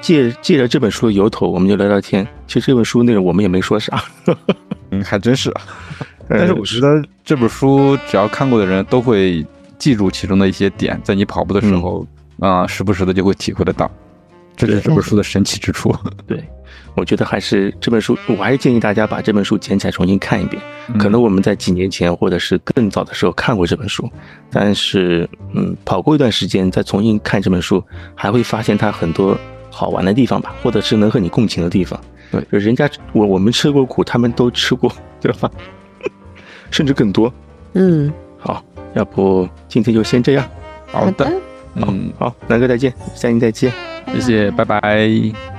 [0.01, 2.27] 借借着这本书的由头，我们就聊聊天。
[2.47, 4.03] 其实这本书内容我们也没说啥。
[4.91, 5.53] 嗯，还真是。
[6.29, 9.45] 但但是我觉得这本书只要看过的人都会
[9.79, 12.07] 记住其中的一些点，在你跑步的时候
[12.41, 13.91] 啊、时不时的就会体会得到，
[14.57, 15.95] 这是这本书的神奇之处。
[16.27, 16.45] 对，
[16.99, 20.61] 我觉得还是这本书，我还是建议大家把这本书捡起来重新看一遍。
[20.99, 24.11] 可能我们在几年前或者是更早的时候看过这本书，
[24.51, 27.83] 但是嗯，跑过一段时间再重新看这本书，
[28.17, 29.39] 还会发现它很多
[29.71, 31.99] 好玩的地方吧，或者是能和你共情的地方。
[32.33, 35.49] 对，就人家我我们吃过苦，他们都吃过， 对吧？
[36.71, 37.33] 甚至更多。
[37.75, 38.63] 嗯，好，
[38.95, 40.45] 要不今天就先这样。
[40.87, 41.33] 好的，的，
[41.77, 43.73] 嗯，好，南哥再见，下期再见。
[44.13, 45.58] 谢谢，拜拜。